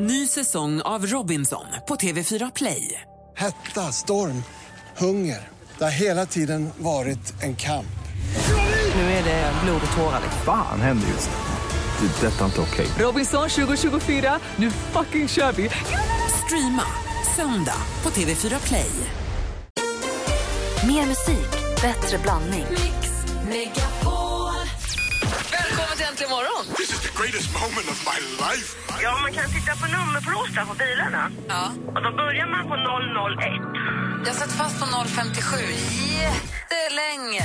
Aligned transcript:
Ny 0.00 0.26
säsong 0.26 0.80
av 0.80 1.06
Robinson 1.06 1.64
på 1.88 1.96
TV4 1.96 2.52
Play. 2.54 3.00
Hetta, 3.36 3.92
storm, 3.92 4.42
hunger. 4.96 5.48
Det 5.78 5.84
har 5.84 5.90
hela 5.90 6.26
tiden 6.26 6.70
varit 6.78 7.42
en 7.42 7.56
kamp. 7.56 7.98
Nu 8.94 9.00
är 9.00 9.24
det 9.24 9.52
blod 9.64 9.80
och 9.90 9.96
tårar. 9.96 10.20
Fan 10.44 10.80
händer 10.80 11.08
just 11.08 11.30
nu. 11.30 12.06
Det. 12.06 12.26
är 12.26 12.30
Detta 12.30 12.40
är 12.40 12.44
inte 12.44 12.60
okej. 12.60 12.86
Robinson 12.98 13.48
2024, 13.48 14.38
nu 14.56 14.70
fucking 14.70 15.28
kör 15.28 15.52
vi! 15.52 15.70
Streama 16.44 16.84
söndag 17.36 17.82
på 18.02 18.10
TV4 18.10 18.66
Play. 18.66 18.90
Mer 20.86 21.06
musik, 21.06 21.50
bättre 21.82 22.18
blandning. 22.18 22.66
Välkommen 25.52 25.96
till 25.96 26.06
Äntligen 26.06 26.30
morgon! 26.30 26.77
Is 26.98 27.04
the 27.04 27.16
greatest 27.22 27.52
moment 27.52 27.88
of 27.94 27.98
my 28.04 28.18
life. 28.44 28.76
Ja, 29.02 29.18
man 29.22 29.32
kan 29.32 29.50
titta 29.50 29.72
på 29.76 29.86
nummerplåtar 29.86 30.64
på 30.64 30.74
bilarna. 30.74 31.30
Ja. 31.48 31.72
Och 31.86 32.02
då 32.02 32.10
börjar 32.10 32.46
man 32.46 32.62
på 32.68 32.76
001. 32.76 34.26
Jag 34.26 34.34
satt 34.34 34.52
fast 34.52 34.80
på 34.80 34.86
057 34.86 35.56
jättelänge. 36.70 37.44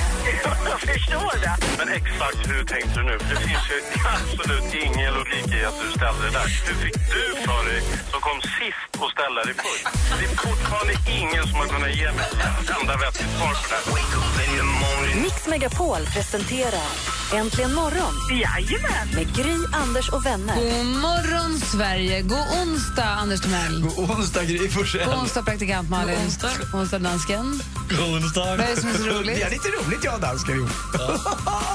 Jag 0.70 0.80
förstår 0.80 1.40
det. 1.40 1.56
Men 1.78 1.88
exakt 1.88 2.50
hur 2.50 2.64
tänkte 2.64 3.00
du 3.00 3.04
nu? 3.04 3.18
Det 3.18 3.36
finns 3.48 3.66
ju 3.72 3.78
absolut 4.16 4.74
ingen 4.74 5.14
logik 5.14 5.46
i 5.60 5.64
att 5.64 5.78
du 5.82 5.88
ställde 5.98 6.22
det 6.24 6.30
där. 6.30 6.48
Hur 6.66 6.74
fick 6.74 6.94
du 6.94 7.24
för 7.46 7.64
dig, 7.68 7.82
som 8.10 8.20
kom 8.20 8.40
sist, 8.42 8.90
att 9.04 9.10
ställa 9.16 9.40
dig 9.44 9.54
först? 9.54 9.84
Det 10.18 10.24
är 10.24 10.36
fortfarande 10.48 10.94
ingen 11.20 11.42
som 11.48 11.54
har 11.60 11.66
kunnat 11.66 11.94
ge 11.96 12.12
mig 12.12 12.26
ett 12.62 12.70
enda 12.80 12.96
vettigt 12.96 13.30
svar 13.38 13.52
på 13.54 13.64
det 13.68 13.74
här. 13.74 15.22
Mix 15.22 15.46
Megapol 15.46 16.06
presenterar 16.14 16.88
Äntligen 17.34 17.74
morgon 17.74 18.14
Jajamän. 18.30 19.08
med 19.14 19.36
Gry, 19.36 19.56
Anders 19.72 20.08
och 20.08 20.26
vänner. 20.26 20.54
God 20.54 20.86
morgon, 20.86 21.58
Sverige. 21.60 22.20
God 22.22 22.46
onsdag, 22.62 23.04
Anders 23.04 23.40
Timell. 23.40 23.80
God 23.96 24.10
onsdag, 24.10 24.44
Gry 24.44 24.68
Forssell. 24.68 25.04
God 25.06 25.14
onsdag, 25.14 25.42
praktikant 25.42 25.90
Malin. 25.90 26.14
God 26.14 26.24
onsdag. 26.24 26.50
God 26.72 26.80
onsdag, 26.80 26.98
dansken. 26.98 27.60
God 27.90 28.00
onsdag. 28.14 28.40
Vad 28.44 28.60
är 28.60 28.66
det 28.74 28.80
som 28.80 28.88
är 28.90 28.94
så 28.94 29.13
roligt? 29.18 29.38
Ja, 29.40 29.48
lite 29.48 29.68
roligt 29.68 30.04
jag 30.04 30.14
och 30.14 30.20
dansken 30.20 30.54
ihop. 30.54 30.70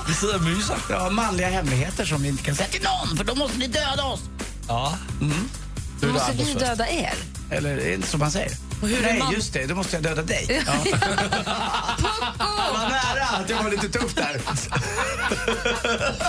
Vi 0.08 0.14
sitter 0.14 0.36
och 0.36 0.42
myser. 0.42 0.76
Ja, 0.90 1.09
manliga 1.09 1.50
hemligheter 1.50 2.06
som 2.06 2.22
vi 2.22 2.28
inte 2.28 2.44
kan 2.44 2.56
säga 2.56 2.70
till 2.70 2.82
någon, 2.84 3.18
för 3.18 3.23
då 3.23 3.36
måste 3.36 3.58
ni 3.58 3.68
döda 3.68 4.04
oss. 4.04 4.20
Ja. 4.68 4.98
Mm. 5.22 5.50
Då 6.02 6.08
måste 6.08 6.32
vi 6.32 6.45
först. 6.45 6.60
döda 6.60 6.88
er. 6.90 7.14
Eller 7.52 7.70
är 7.72 7.76
det 7.76 7.94
inte 7.94 8.08
som 8.08 8.20
man 8.20 8.32
säger? 8.32 8.52
Och 8.82 8.88
hur 8.88 8.98
är 8.98 9.02
Nej, 9.02 9.20
man- 9.20 9.34
just 9.34 9.54
det. 9.54 9.66
Då 9.66 9.76
måste 9.76 9.95
jag 9.95 10.04
döda 10.04 10.22
dig. 10.22 10.64
Ja. 10.67 10.73
Nära 13.15 13.25
att 13.25 13.49
jag 13.49 13.63
var 13.63 13.71
lite 13.71 13.89
tuff 13.89 14.15
där. 14.15 14.41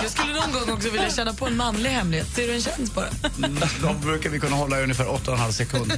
Jag 0.01 0.11
skulle 0.11 0.33
någon 0.33 0.51
gång 0.51 0.75
också 0.75 0.89
vilja 0.89 1.09
känna 1.09 1.33
på 1.33 1.47
en 1.47 1.57
manlig 1.57 1.89
hemlighet. 1.89 2.35
Ser 2.35 2.47
du 2.47 2.53
en 2.53 2.61
chans 2.61 2.93
bara? 2.93 3.07
Mm, 3.37 3.59
De 3.81 4.01
brukar 4.01 4.29
vi 4.29 4.39
kunna 4.39 4.55
hålla 4.55 4.79
i 4.79 4.83
ungefär 4.83 5.05
8,5 5.05 5.51
sekunder. 5.51 5.97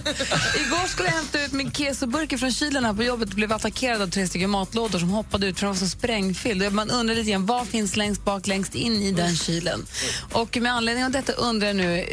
Igår 0.66 0.88
skulle 0.88 1.08
jag 1.10 1.16
hämta 1.16 1.42
ut 1.46 1.52
min 1.52 1.72
kesoburk 1.72 2.40
från 2.40 2.52
kylen 2.52 2.86
här 2.86 2.94
på 2.94 3.04
jobbet 3.04 3.30
och 3.30 3.36
blev 3.36 3.54
attackerad 3.54 4.02
av 4.02 4.08
tre 4.10 4.28
stycken 4.28 4.50
matlådor 4.50 5.00
som 5.00 5.10
hoppade 5.10 5.48
ut 5.48 5.60
för 5.60 5.66
de 5.66 5.74
var 5.74 5.80
så 5.80 5.88
sprängfyllda. 5.90 6.70
Man 6.70 6.90
undrar 6.92 7.16
lite 7.16 7.32
grann, 7.32 7.46
vad 7.46 7.68
finns 7.68 7.96
längst 7.96 8.26
bak, 8.26 8.48
längst 8.48 8.76
in 8.76 8.94
i 9.02 9.12
den 9.12 9.36
kylen? 9.36 9.86
Och 10.32 10.58
med 10.62 10.74
anledning 10.74 11.06
av 11.06 11.12
detta 11.12 11.32
undrar 11.34 11.68
jag 11.68 11.76
nu, 11.76 12.06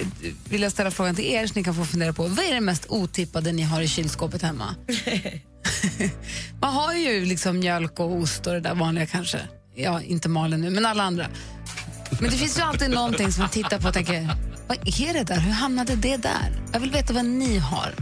vill 0.45 0.63
jag 0.63 0.73
ställa 0.73 0.91
frågan 0.91 1.15
till 1.17 1.25
er 1.25 1.47
så 1.47 1.53
ni 1.57 1.65
kan 1.65 1.75
få 1.75 1.85
fundera 1.85 2.13
på, 2.13 2.23
vad 2.27 2.45
är 2.45 2.55
det 2.55 2.61
mest 2.61 2.87
otippade 2.89 3.53
ni 3.53 3.63
har 3.63 3.81
i 3.83 3.89
kylskåpet 3.89 4.43
hemma? 4.43 4.75
Man 6.61 6.73
har 6.73 6.95
ju 6.95 7.25
liksom 7.25 7.59
mjölk 7.59 8.01
och 8.01 8.13
ost 8.13 8.47
och 8.47 8.53
det 8.53 8.61
där 8.61 8.75
vanliga 8.75 9.07
kanske. 9.07 9.39
Ja, 9.75 10.03
inte 10.03 10.29
Malin 10.29 10.61
nu, 10.61 10.71
men 10.71 10.87
alla 10.87 11.03
andra. 11.03 11.27
Men 12.21 12.31
det 12.31 12.37
finns 12.37 12.59
ju 12.59 12.63
alltid 12.63 12.91
någonting 12.91 13.33
som 13.33 13.41
man 13.41 13.51
tittar 13.51 13.79
på 13.79 13.89
och 13.89 13.95
tänker, 13.95 14.29
vad 14.69 14.79
är 14.79 15.13
det 15.13 15.25
där? 15.25 15.41
Hur 15.41 15.53
hamnade 15.53 15.95
det 15.95 16.17
där? 16.17 16.63
Jag 16.73 16.81
vill 16.81 16.91
veta 16.91 17.13
vad 17.13 17.25
ni 17.25 17.59
har. 17.59 17.95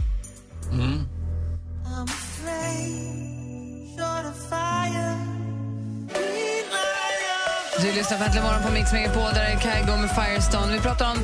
Du 7.81 7.91
lyssnar 7.91 8.17
på 8.17 8.23
Äntligen 8.23 8.47
morgon 8.47 8.63
på 8.63 8.71
Mix 8.71 8.93
Megapol, 8.93 9.33
där 9.33 9.45
är 9.45 9.59
Kygo 9.59 9.97
med 9.97 10.09
Firestone. 10.15 10.73
Vi 10.73 10.79
pratar 10.79 11.11
om 11.11 11.17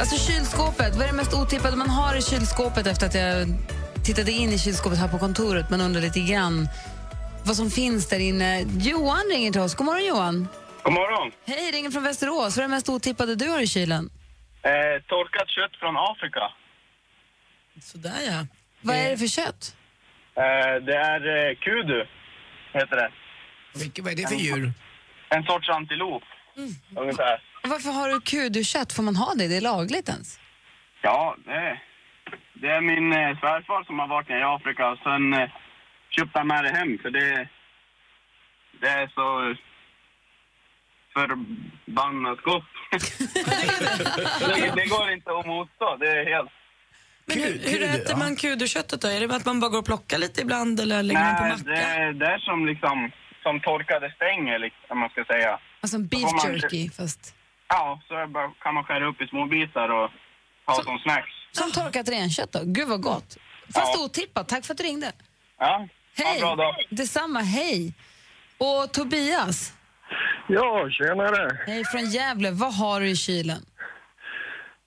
alltså 0.00 0.16
kylskåpet. 0.16 0.94
Vad 0.94 1.02
är 1.02 1.06
det 1.06 1.12
mest 1.12 1.34
otippade 1.34 1.76
man 1.76 1.90
har 1.90 2.16
i 2.16 2.22
kylskåpet 2.22 2.86
efter 2.86 3.06
att 3.06 3.14
jag 3.14 3.54
tittade 4.04 4.30
in 4.32 4.50
i 4.50 4.58
kylskåpet 4.58 4.98
här 4.98 5.08
på 5.08 5.18
kontoret? 5.18 5.70
Man 5.70 5.80
undrar 5.80 6.00
lite 6.00 6.20
grann 6.20 6.68
vad 7.46 7.56
som 7.56 7.70
finns 7.70 8.08
där 8.08 8.18
inne. 8.18 8.60
Johan 8.80 9.22
ringer 9.32 9.52
till 9.52 9.60
oss. 9.60 9.74
God 9.74 9.86
morgon 9.86 10.06
Johan. 10.06 10.48
God 10.82 10.92
morgon. 10.92 11.32
Hej, 11.46 11.70
ringer 11.72 11.90
från 11.90 12.02
Västerås. 12.02 12.56
Vad 12.56 12.58
är 12.58 12.62
det 12.62 12.74
mest 12.74 12.88
otippade 12.88 13.34
du 13.34 13.48
har 13.48 13.60
i 13.60 13.66
kylen? 13.66 14.10
Eh, 14.62 15.02
torkat 15.06 15.48
kött 15.48 15.76
från 15.80 15.96
Afrika. 15.96 16.40
Sådär 17.80 18.20
ja. 18.26 18.46
Vad 18.80 18.96
är 18.96 19.10
det 19.10 19.18
för 19.18 19.26
kött? 19.26 19.76
Eh, 20.36 20.84
det 20.86 20.96
är 20.96 21.48
eh, 21.50 21.54
kudu, 21.56 22.06
heter 22.72 22.96
det. 22.96 23.10
Vilket, 23.74 24.04
vad 24.04 24.12
är 24.12 24.16
det 24.16 24.28
för 24.28 24.34
djur? 24.34 24.72
En 25.28 25.42
sorts 25.42 25.68
antilop, 25.68 26.22
ungefär. 26.96 27.42
Och 27.62 27.68
Varför 27.68 27.90
har 27.90 28.08
du 28.08 28.20
kudukött? 28.20 28.92
Får 28.92 29.02
man 29.02 29.16
ha 29.16 29.34
det? 29.34 29.48
Det 29.48 29.56
är 29.56 29.60
lagligt 29.60 30.08
ens? 30.08 30.38
Ja, 31.02 31.36
det, 31.44 31.80
det 32.62 32.70
är 32.76 32.80
min 32.80 33.12
eh, 33.12 33.38
svärfar 33.40 33.84
som 33.84 33.98
har 33.98 34.08
varit 34.08 34.28
nere 34.28 34.40
i 34.40 34.42
Afrika 34.56 34.88
och 34.90 34.98
sen 34.98 35.32
eh, 35.34 35.50
köpte 36.10 36.38
han 36.38 36.46
med 36.46 36.64
det 36.64 36.70
hem 36.70 36.98
för 37.02 37.10
det, 37.10 37.48
det 38.80 38.88
är 38.88 39.06
så 39.18 39.54
förbannat 41.14 42.40
gott. 42.42 42.64
det, 44.40 44.72
det 44.76 44.86
går 44.94 45.12
inte 45.12 45.30
att 45.30 45.46
motstå, 45.46 45.96
det 45.96 46.08
är 46.08 46.24
helt... 46.34 46.50
Men 47.26 47.38
hur, 47.38 47.52
hur 47.70 47.82
äter 47.82 48.10
ja. 48.10 48.16
man 48.16 48.36
kuduköttet 48.36 49.00
då? 49.00 49.08
Är 49.08 49.20
det 49.20 49.36
att 49.36 49.46
man 49.46 49.60
bara 49.60 49.70
går 49.70 49.78
och 49.78 49.84
plockar 49.86 50.18
lite 50.18 50.40
ibland 50.40 50.80
eller 50.80 51.02
lägger 51.02 51.20
man 51.24 51.36
på 51.36 51.42
Nej, 51.42 51.50
macka? 51.52 51.70
det, 51.70 52.12
det 52.12 52.26
är 52.26 52.38
som 52.38 52.66
liksom 52.66 53.10
som 53.42 53.60
torkade 53.60 54.12
stänger, 54.16 54.58
liksom, 54.58 54.84
om 54.88 54.98
man 54.98 55.10
ska 55.10 55.24
säga. 55.24 55.58
Alltså 55.80 55.96
en 55.96 56.06
beef 56.06 56.22
Får 56.22 56.48
man- 56.48 56.56
jerky, 56.56 56.90
fast... 56.90 57.34
Ja, 57.68 58.00
så 58.08 58.14
är 58.14 58.20
det 58.20 58.26
bara, 58.26 58.50
kan 58.62 58.74
man 58.74 58.84
skära 58.84 59.06
upp 59.06 59.20
i 59.20 59.26
små 59.26 59.46
bitar 59.46 59.88
och 59.88 60.10
ha 60.66 60.74
Så- 60.74 60.82
som 60.82 60.98
snacks. 60.98 61.41
Som 61.52 61.72
torkat 61.72 62.08
renkött 62.08 62.52
då. 62.52 62.60
Gud 62.64 62.88
vad 62.88 63.00
gott. 63.02 63.36
Fast 63.74 63.94
Ja. 63.98 64.04
otippat. 64.04 64.48
Tack 64.48 64.64
för 64.64 64.74
att 64.74 64.78
du 64.78 64.84
ringde. 64.84 65.12
Ja, 65.58 65.66
ha 65.66 65.88
Hej! 66.24 66.34
en 66.34 66.40
bra 66.40 66.56
dag. 66.56 66.74
Detsamma, 66.90 67.40
hej. 67.40 67.94
Och 68.58 68.92
Tobias, 68.92 69.72
Ja, 70.48 70.88
tjenare. 70.90 71.58
hej 71.66 71.84
från 71.84 72.10
Gävle. 72.10 72.50
Vad 72.50 72.74
har 72.74 73.00
du 73.00 73.08
i 73.08 73.16
kylen? 73.16 73.62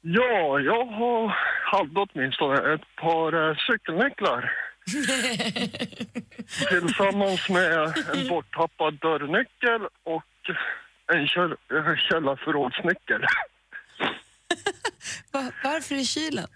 Ja, 0.01 0.59
jag 0.59 0.85
har, 0.85 1.27
hade 1.71 1.99
åtminstone 2.13 2.73
ett 2.73 2.95
par 3.01 3.49
eh, 3.49 3.55
cykelnycklar. 3.67 4.51
Tillsammans 6.69 7.49
med 7.49 7.93
en 8.13 8.27
borttappad 8.27 8.93
dörrnyckel 8.99 9.81
och 10.03 10.23
en 11.13 11.27
käll- 11.27 11.57
eh, 11.73 11.95
källarförrådsnyckel. 12.09 13.21
Va- 15.31 15.51
varför 15.63 15.95
i 15.95 16.06
kylen? 16.06 16.47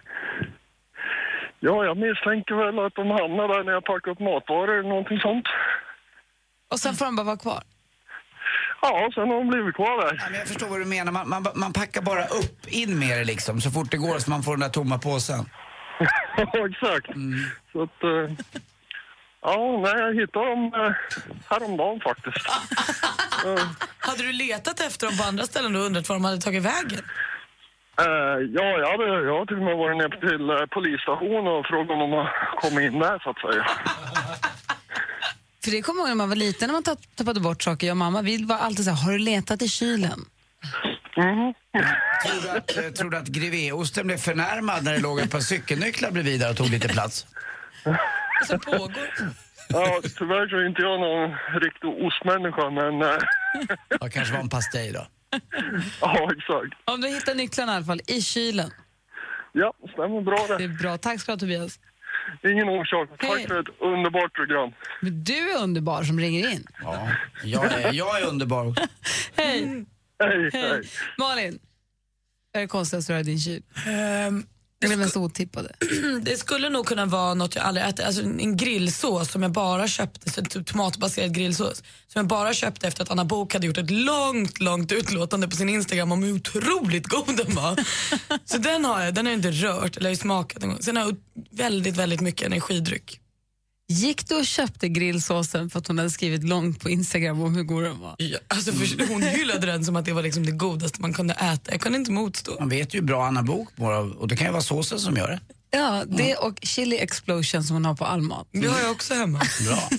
Ja, 1.59 1.85
jag 1.85 1.97
misstänker 1.97 2.55
väl 2.55 2.85
att 2.85 2.95
de 2.95 3.07
hamnar 3.11 3.47
där 3.47 3.63
när 3.63 3.71
jag 3.71 3.85
packar 3.85 4.11
upp 4.11 4.19
matvaror 4.19 4.79
eller 4.79 4.89
någonting 4.89 5.19
sånt. 5.19 5.45
Och 6.71 6.79
sen 6.79 6.95
får 6.95 7.05
de 7.05 7.15
bara 7.15 7.23
vara 7.23 7.37
kvar. 7.37 7.63
Ja, 8.81 9.09
sen 9.15 9.29
har 9.29 9.35
de 9.37 9.47
blivit 9.47 9.75
kvar 9.75 10.01
där. 10.05 10.15
Ja, 10.19 10.25
men 10.29 10.39
jag 10.39 10.47
förstår 10.47 10.67
vad 10.67 10.79
du 10.79 10.85
menar. 10.85 11.11
Man, 11.11 11.29
man, 11.29 11.45
man 11.55 11.73
packar 11.73 12.01
bara 12.01 12.25
upp 12.25 12.67
in 12.67 12.99
med 12.99 13.17
det 13.17 13.23
liksom, 13.23 13.61
så 13.61 13.71
fort 13.71 13.91
det 13.91 13.97
går 13.97 14.19
så 14.19 14.29
man 14.29 14.43
får 14.43 14.51
den 14.51 14.59
där 14.59 14.69
tomma 14.69 14.97
påsen. 14.99 15.45
Ja, 16.37 16.67
exakt. 16.69 17.07
Så 17.71 17.83
att... 17.83 18.03
eh, 18.03 18.45
Ja, 19.41 19.79
nej, 19.83 19.93
jag 20.03 20.15
hittade 20.21 20.45
dem 20.49 20.73
eh, 20.73 20.91
häromdagen 21.49 21.99
faktiskt. 22.01 22.47
Hade 23.99 24.23
du 24.23 24.31
letat 24.31 24.79
efter 24.79 25.07
dem 25.07 25.17
på 25.17 25.23
andra 25.23 25.43
ställen 25.43 25.75
och 25.75 25.81
undrat 25.81 26.09
var 26.09 26.15
de 26.15 26.25
hade 26.25 26.37
tagit 26.41 26.63
vägen? 26.63 27.01
Eh, 28.01 28.37
ja, 28.57 28.65
jag, 28.81 28.91
hade, 28.91 29.03
jag 29.29 29.37
har 29.39 29.45
till 29.45 29.57
och 29.57 29.63
med 29.63 29.77
varit 29.77 29.97
nere 29.97 30.19
till 30.29 30.49
uh, 30.51 30.65
polisstationen 30.65 31.47
och 31.47 31.65
frågat 31.65 31.89
om 31.91 31.99
de 31.99 32.11
har 32.11 32.29
kommit 32.61 32.83
in 32.93 32.99
där, 32.99 33.19
så 33.23 33.29
att 33.29 33.39
säga. 33.45 33.63
För 35.63 35.71
det 35.71 35.81
kommer 35.81 35.99
jag 36.01 36.07
ihåg 36.07 36.17
när 36.17 36.23
man 36.23 36.29
var 36.29 36.35
liten, 36.35 36.67
när 36.67 36.73
man 36.73 36.83
tapp- 36.83 37.15
tappade 37.15 37.39
bort 37.39 37.63
saker. 37.63 37.87
Jag 37.87 37.93
och 37.93 37.97
mamma, 37.97 38.21
vi 38.21 38.45
var 38.45 38.55
alltid 38.57 38.85
så 38.85 38.91
här, 38.91 39.03
har 39.05 39.11
du 39.11 39.17
letat 39.19 39.61
i 39.61 39.69
kylen? 39.69 40.19
Mhm. 41.17 41.53
Tror 42.25 42.41
du 42.43 42.49
att, 42.49 42.77
eh, 42.77 42.83
tror 42.91 43.09
du 43.09 43.17
att 43.17 43.27
grevéosten 43.27 44.07
blev 44.07 44.17
förnärmad 44.17 44.83
när 44.83 44.93
det 44.93 44.99
låg 44.99 45.19
ett 45.19 45.31
par 45.31 45.39
cykelnycklar 45.39 46.11
bredvid 46.11 46.39
där 46.39 46.49
och 46.49 46.57
tog 46.57 46.69
lite 46.69 46.87
plats? 46.87 47.25
Alltså 48.41 48.59
pågår. 48.59 48.91
Ja, 49.69 50.01
tyvärr 50.17 50.47
så 50.47 50.55
är 50.55 50.67
inte 50.67 50.81
jag 50.81 50.99
någon 50.99 51.29
riktig 51.61 51.89
ostmänniska, 52.05 52.69
men 52.69 53.01
eh, 53.01 53.17
Ja, 53.99 54.07
kanske 54.13 54.33
var 54.33 54.41
en 54.41 54.49
pastej 54.49 54.91
då. 54.91 55.07
ja, 56.01 56.29
exakt. 56.37 56.73
Om 56.85 57.01
du 57.01 57.07
hittar 57.07 57.35
nycklarna 57.35 57.71
i 57.73 57.75
alla 57.75 57.85
fall, 57.85 58.01
i 58.07 58.21
kylen. 58.21 58.71
Ja, 59.51 59.73
stämmer 59.93 60.21
bra 60.21 60.45
Det 60.47 60.57
det. 60.57 60.63
är 60.63 60.67
bra. 60.67 60.97
Tack 60.97 61.19
ska 61.21 61.31
du 61.31 61.33
ha 61.33 61.39
Tobias. 61.39 61.79
Ingen 62.43 62.69
orsak. 62.69 63.09
Hej. 63.19 63.29
Tack 63.31 63.47
för 63.47 63.59
ett 63.59 63.67
underbart 63.79 64.33
program. 64.33 64.71
Men 65.01 65.23
du 65.23 65.51
är 65.51 65.63
underbar 65.63 66.03
som 66.03 66.19
ringer 66.19 66.49
in. 66.51 66.65
Ja, 66.81 67.07
jag 67.43 67.65
är, 67.65 67.93
jag 67.93 68.21
är 68.21 68.27
underbar 68.27 68.65
också. 68.69 68.83
Hej! 69.35 69.85
Hej, 70.23 70.49
Hej. 70.53 70.81
Malin, 71.17 71.59
vad 72.53 72.59
är 72.61 72.61
det 72.61 72.67
konstigaste 72.67 73.13
du 73.13 73.15
har 73.15 73.21
i 73.21 73.23
din 73.23 73.39
kyl? 73.39 73.63
Ehm, 73.87 74.43
Det 74.81 74.87
det 74.87 74.97
mest 74.97 75.17
otippade. 75.17 75.75
Det 76.21 76.37
skulle 76.37 76.69
nog 76.69 76.85
kunna 76.85 77.05
vara 77.05 77.33
något 77.33 77.55
jag 77.55 77.65
aldrig 77.65 77.85
ätit. 77.85 78.05
Alltså 78.05 78.21
en 78.21 78.57
grillsås 78.57 79.31
som 79.31 79.43
jag 79.43 79.51
bara 79.51 79.87
köpte, 79.87 80.29
så 80.29 80.41
typ 80.41 80.65
tomatbaserad 80.67 81.35
grillsås. 81.35 81.83
Som 82.07 82.19
jag 82.19 82.27
bara 82.27 82.53
köpte 82.53 82.87
efter 82.87 83.03
att 83.03 83.11
Anna 83.11 83.25
Bok 83.25 83.53
hade 83.53 83.67
gjort 83.67 83.77
ett 83.77 83.91
långt, 83.91 84.59
långt 84.59 84.91
utlåtande 84.91 85.47
på 85.47 85.55
sin 85.55 85.69
Instagram 85.69 86.11
om 86.11 86.23
hur 86.23 86.35
otroligt 86.35 87.07
god 87.07 87.37
den 87.37 87.55
var. 87.55 87.79
så 88.45 88.57
den 88.57 88.85
har 88.85 89.01
jag, 89.01 89.13
den 89.13 89.25
har 89.25 89.31
jag 89.33 89.37
inte 89.37 89.51
rört 89.51 89.97
eller 89.97 90.15
smakat 90.15 90.63
en 90.63 90.69
gång. 90.69 90.81
Sen 90.81 90.97
har 90.97 91.03
jag 91.03 91.15
väldigt, 91.51 91.97
väldigt 91.97 92.21
mycket 92.21 92.47
energidryck. 92.47 93.19
Gick 93.91 94.27
du 94.27 94.35
och 94.35 94.45
köpte 94.45 94.89
grillsåsen 94.89 95.69
för 95.69 95.79
att 95.79 95.87
hon 95.87 95.97
hade 95.97 96.09
skrivit 96.09 96.43
långt 96.43 96.79
på 96.79 96.89
Instagram 96.89 97.41
om 97.41 97.55
hur 97.55 97.63
god 97.63 97.83
den 97.83 97.99
var? 97.99 98.15
Ja, 98.17 98.37
alltså 98.47 98.71
för, 98.71 99.07
hon 99.07 99.21
hyllade 99.21 99.67
den 99.67 99.85
som 99.85 99.95
att 99.95 100.05
det 100.05 100.13
var 100.13 100.23
liksom 100.23 100.45
det 100.45 100.51
godaste 100.51 101.01
man 101.01 101.13
kunde 101.13 101.33
äta. 101.33 101.71
Jag 101.71 101.81
kunde 101.81 101.97
inte 101.97 102.11
motstå. 102.11 102.55
Man 102.59 102.69
vet 102.69 102.93
ju 102.93 103.01
bra 103.01 103.25
Anna 103.25 103.43
Bok 103.43 103.69
och 104.17 104.27
det 104.27 104.35
kan 104.35 104.47
ju 104.47 104.51
vara 104.51 104.63
såsen 104.63 104.99
som 104.99 105.17
gör 105.17 105.27
det. 105.27 105.39
Ja, 105.71 106.03
det 106.07 106.35
och 106.35 106.59
chili 106.61 106.99
explosion 106.99 107.63
som 107.63 107.75
hon 107.75 107.85
har 107.85 107.95
på 107.95 108.05
all 108.05 108.21
mat. 108.21 108.47
Det 108.51 108.67
har 108.67 108.79
jag 108.79 108.91
också 108.91 109.13
hemma. 109.13 109.41
Bra. 109.65 109.89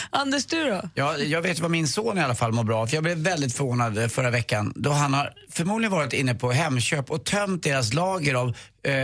Anders, 0.10 0.46
du 0.46 0.64
då? 0.64 0.90
Ja, 0.94 1.18
jag 1.18 1.42
vet 1.42 1.60
vad 1.60 1.70
min 1.70 1.88
son 1.88 2.18
i 2.18 2.20
alla 2.20 2.34
fall 2.34 2.52
mår 2.52 2.64
bra. 2.64 2.86
För 2.86 2.96
Jag 2.96 3.04
blev 3.04 3.18
väldigt 3.18 3.54
förvånad 3.54 3.98
eh, 3.98 4.08
förra 4.08 4.30
veckan 4.30 4.72
då 4.76 4.90
han 4.90 5.14
har 5.14 5.32
förmodligen 5.50 5.92
varit 5.92 6.12
inne 6.12 6.34
på 6.34 6.52
Hemköp 6.52 7.10
och 7.10 7.24
tömt 7.24 7.62
deras 7.62 7.94
lager 7.94 8.34
av 8.34 8.48
eh, 8.82 8.94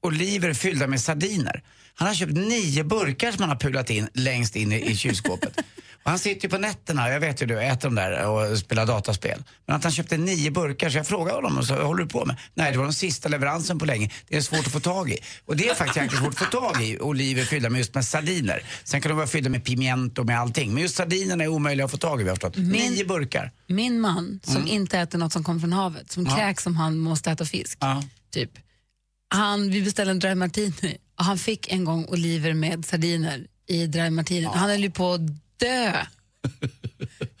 oliver 0.00 0.54
fyllda 0.54 0.86
med 0.86 1.00
sardiner. 1.00 1.62
Han 1.98 2.08
har 2.08 2.14
köpt 2.14 2.32
nio 2.32 2.84
burkar 2.84 3.32
som 3.32 3.40
han 3.40 3.48
har 3.50 3.56
pulat 3.56 3.90
in 3.90 4.08
längst 4.14 4.56
in 4.56 4.72
i, 4.72 4.90
i 4.90 4.96
kylskåpet. 4.96 5.56
Och 6.04 6.10
han 6.10 6.18
sitter 6.18 6.42
ju 6.42 6.48
på 6.48 6.58
nätterna, 6.58 7.08
jag 7.10 7.20
vet 7.20 7.42
ju 7.42 7.46
du, 7.46 7.62
äter 7.62 7.88
de 7.88 7.94
där 7.94 8.26
och 8.26 8.58
spelar 8.58 8.86
dataspel. 8.86 9.42
Men 9.66 9.76
att 9.76 9.82
han 9.82 9.92
köpte 9.92 10.16
nio 10.16 10.50
burkar, 10.50 10.90
så 10.90 10.96
jag 10.98 11.06
frågade 11.06 11.36
honom 11.36 11.58
och 11.58 11.66
så 11.66 11.74
håller 11.82 12.02
du 12.04 12.08
på 12.08 12.24
med? 12.24 12.36
Nej, 12.54 12.72
det 12.72 12.78
var 12.78 12.84
den 12.84 12.94
sista 12.94 13.28
leveransen 13.28 13.78
på 13.78 13.84
länge. 13.84 14.10
Det 14.28 14.36
är 14.36 14.40
svårt 14.40 14.66
att 14.66 14.72
få 14.72 14.80
tag 14.80 15.10
i. 15.10 15.18
Och 15.44 15.56
det 15.56 15.68
är 15.68 15.74
faktiskt 15.74 15.96
jäkligt 15.96 16.20
svårt 16.20 16.28
att 16.32 16.38
få 16.38 16.44
tag 16.60 16.82
i 16.82 16.98
oliver 17.00 17.44
fyllda 17.44 17.70
med 17.70 17.78
just 17.78 17.94
med 17.94 18.04
sardiner. 18.04 18.62
Sen 18.84 19.00
kan 19.00 19.08
de 19.10 19.14
vara 19.16 19.26
fyllda 19.26 19.50
med 19.50 19.64
piment 19.64 20.18
och 20.18 20.26
med 20.26 20.40
allting. 20.40 20.74
Men 20.74 20.82
just 20.82 20.94
sardinerna 20.96 21.44
är 21.44 21.48
omöjliga 21.48 21.84
att 21.84 21.90
få 21.90 21.96
tag 21.96 22.20
i, 22.20 22.24
vi 22.24 22.28
har 22.30 22.36
förstått. 22.36 22.56
Min- 22.56 22.92
Nio 22.92 23.04
burkar. 23.04 23.52
Min 23.66 24.00
man 24.00 24.40
som 24.42 24.56
Mm. 24.56 24.68
inte 24.68 24.98
äter 24.98 25.18
något 25.18 25.32
som 25.32 25.44
kommer 25.44 25.60
från 25.60 25.72
havet, 25.72 26.12
som 26.12 26.26
Ja. 26.26 26.36
kräks 26.36 26.66
om 26.66 26.76
han 26.76 26.98
måste 26.98 27.30
äta 27.30 27.44
fisk. 27.44 27.78
Ja. 27.80 28.02
Typ. 28.30 28.50
Han, 29.28 29.70
vi 29.70 29.82
beställde 29.82 30.10
en 30.10 30.18
dry 30.18 30.34
martini 30.34 30.96
han 31.16 31.38
fick 31.38 31.72
en 31.72 31.84
gång 31.84 32.04
oliver 32.08 32.54
med 32.54 32.84
sardiner 32.84 33.46
i 33.68 33.86
dry 33.86 34.10
martini. 34.10 34.44
Han 34.54 34.70
höll 34.70 34.80
ju 34.82 34.90
på 34.90 35.12
att 35.12 35.20
dö. 35.60 35.92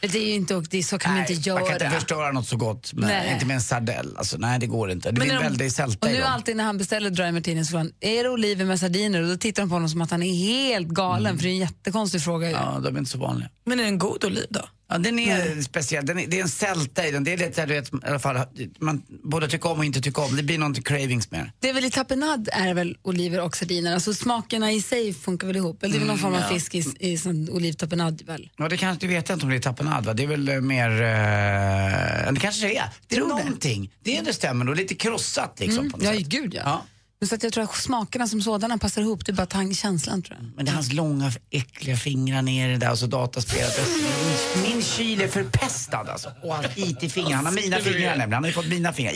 det 0.00 0.18
är 0.18 0.26
ju 0.26 0.32
inte, 0.32 0.60
det 0.70 0.78
är, 0.78 0.82
så 0.82 0.98
kan 0.98 1.12
man 1.12 1.20
inte 1.20 1.32
göra. 1.32 1.58
Man 1.60 1.66
kan 1.68 1.74
inte 1.86 1.90
förstöra 1.90 2.32
något 2.32 2.46
så 2.48 2.56
gott, 2.56 2.90
Nej. 2.94 3.32
inte 3.32 3.46
med 3.46 3.54
en 3.54 3.60
sardell. 3.60 4.14
Alltså, 4.16 4.36
nej, 4.38 4.58
det 4.58 4.66
går 4.66 4.90
inte. 4.90 5.10
Det 5.10 5.20
blir 5.20 5.32
de- 5.34 5.38
väldigt 5.42 5.72
sälta 5.72 6.06
Och 6.06 6.12
nu 6.12 6.18
dem. 6.20 6.32
alltid 6.32 6.56
när 6.56 6.64
han 6.64 6.78
beställer 6.78 7.10
dry 7.10 7.32
martini 7.32 7.64
så 7.64 7.70
frågar 7.70 7.84
han, 7.84 7.92
är 8.00 8.22
det 8.24 8.30
oliver 8.30 8.64
med 8.64 8.80
sardiner? 8.80 9.22
Och 9.22 9.28
då 9.28 9.36
tittar 9.36 9.62
de 9.62 9.68
på 9.68 9.74
honom 9.74 9.88
som 9.88 10.00
att 10.02 10.10
han 10.10 10.22
är 10.22 10.34
helt 10.34 10.88
galen, 10.88 11.36
för 11.36 11.42
det 11.44 11.48
är 11.48 11.52
en 11.52 11.56
jättekonstig 11.58 12.22
fråga. 12.22 12.50
ju. 12.50 12.56
Mm. 12.56 12.68
Ja, 12.74 12.80
de 12.80 12.94
är 12.94 12.98
inte 12.98 13.10
så 13.10 13.18
vanliga. 13.18 13.48
Men 13.64 13.80
är 13.80 13.84
den 13.84 13.98
god 13.98 14.24
oliv 14.24 14.46
då? 14.50 14.68
Ja, 14.88 14.98
den 14.98 15.18
är 15.18 15.62
speciell. 15.62 16.06
Den 16.06 16.18
är, 16.18 16.26
det 16.26 16.38
är 16.38 16.42
en 16.42 16.48
sälta 16.48 17.06
i 17.06 17.10
den. 17.10 17.24
Det 17.24 17.32
är 17.32 17.36
lite, 17.36 17.66
du 17.66 17.74
vet, 17.74 17.94
i 17.94 17.96
alla 18.06 18.18
fall, 18.18 18.38
man 18.78 19.02
både 19.24 19.48
tycker 19.48 19.68
om 19.70 19.78
och 19.78 19.84
inte 19.84 20.00
tycker 20.00 20.22
om. 20.24 20.36
Det 20.36 20.42
blir 20.42 20.58
någonting 20.58 20.82
cravings 20.82 21.30
med 21.30 21.40
det. 21.40 21.52
Det 21.60 21.68
är 21.68 21.72
väl 21.74 21.84
i 21.84 21.90
tapenad 21.90 22.48
är 22.52 22.66
det 22.66 22.74
väl 22.74 22.96
oliver 23.02 23.40
och 23.40 23.56
sardiner, 23.56 23.94
alltså 23.94 24.14
smakerna 24.14 24.72
i 24.72 24.82
sig 24.82 25.14
funkar 25.14 25.46
väl 25.46 25.56
ihop? 25.56 25.82
Eller 25.82 25.92
det 25.92 25.96
är 25.96 25.98
väl 25.98 26.06
någon 26.08 26.18
Mm, 26.18 26.32
form 26.32 26.34
av 26.34 26.40
ja. 26.40 26.54
fisk 26.58 26.74
i, 26.74 27.12
i 27.12 27.18
sån 27.18 27.50
olivtapenad 27.50 28.22
väl? 28.26 28.50
Ja, 28.56 28.68
det 28.68 28.76
kanske, 28.76 29.06
det 29.06 29.14
vet 29.14 29.30
inte 29.30 29.44
om 29.44 29.50
det 29.50 29.56
är 29.56 29.60
tapenad, 29.60 30.04
va? 30.04 30.14
Det 30.14 30.22
är 30.22 30.26
väl 30.26 30.48
eh, 30.48 30.60
mer... 30.60 30.90
Eh, 30.90 32.32
det 32.32 32.40
kanske 32.40 32.66
det 32.66 32.76
är. 32.76 32.88
Det 33.08 33.14
är 33.14 33.18
Tror 33.18 33.28
det. 33.28 33.34
någonting. 33.44 33.90
Det, 34.02 34.20
det 34.20 34.32
stämmer 34.32 34.64
nog. 34.64 34.76
Lite 34.76 34.94
krossat 34.94 35.60
liksom. 35.60 35.78
Mm, 35.78 35.92
något 35.92 36.02
ja, 36.02 36.12
sätt. 36.14 36.26
gud 36.26 36.54
ja. 36.54 36.60
ja. 36.64 36.84
Så 37.24 37.34
att 37.34 37.42
jag 37.42 37.52
tror 37.52 37.64
att 37.64 37.76
smakerna 37.76 38.26
som 38.26 38.42
sådana 38.42 38.78
passar 38.78 39.02
ihop, 39.02 39.26
det 39.26 39.32
är 39.32 39.34
bara 39.34 39.46
tang 39.46 39.74
känslan 39.74 40.22
tror 40.22 40.38
jag. 40.40 40.50
Men 40.56 40.64
det 40.64 40.70
är 40.70 40.74
hans 40.74 40.92
långa 40.92 41.32
äckliga 41.50 41.96
fingrar 41.96 42.42
ner 42.42 42.68
i 42.68 42.72
det 42.72 42.78
där 42.78 42.90
och 42.90 42.98
så 42.98 43.06
dataspelet. 43.06 43.80
Min, 44.54 44.72
min 44.72 44.82
kyl 44.96 45.20
är 45.20 45.28
förpestad 45.28 46.08
alltså. 46.08 46.32
Och 46.42 46.54
han 46.54 46.64
hit 46.64 47.02
i 47.02 47.08
fingrarna. 47.08 47.36
Han 47.36 47.46
har 47.46 47.52
mina 47.52 47.78
fingrar 47.78 48.08
nämligen. 48.08 48.32
Han 48.32 48.42
har 48.42 48.48
ju 48.48 48.54
fått 48.54 48.68
mina 48.68 48.92
fingrar. 48.92 49.12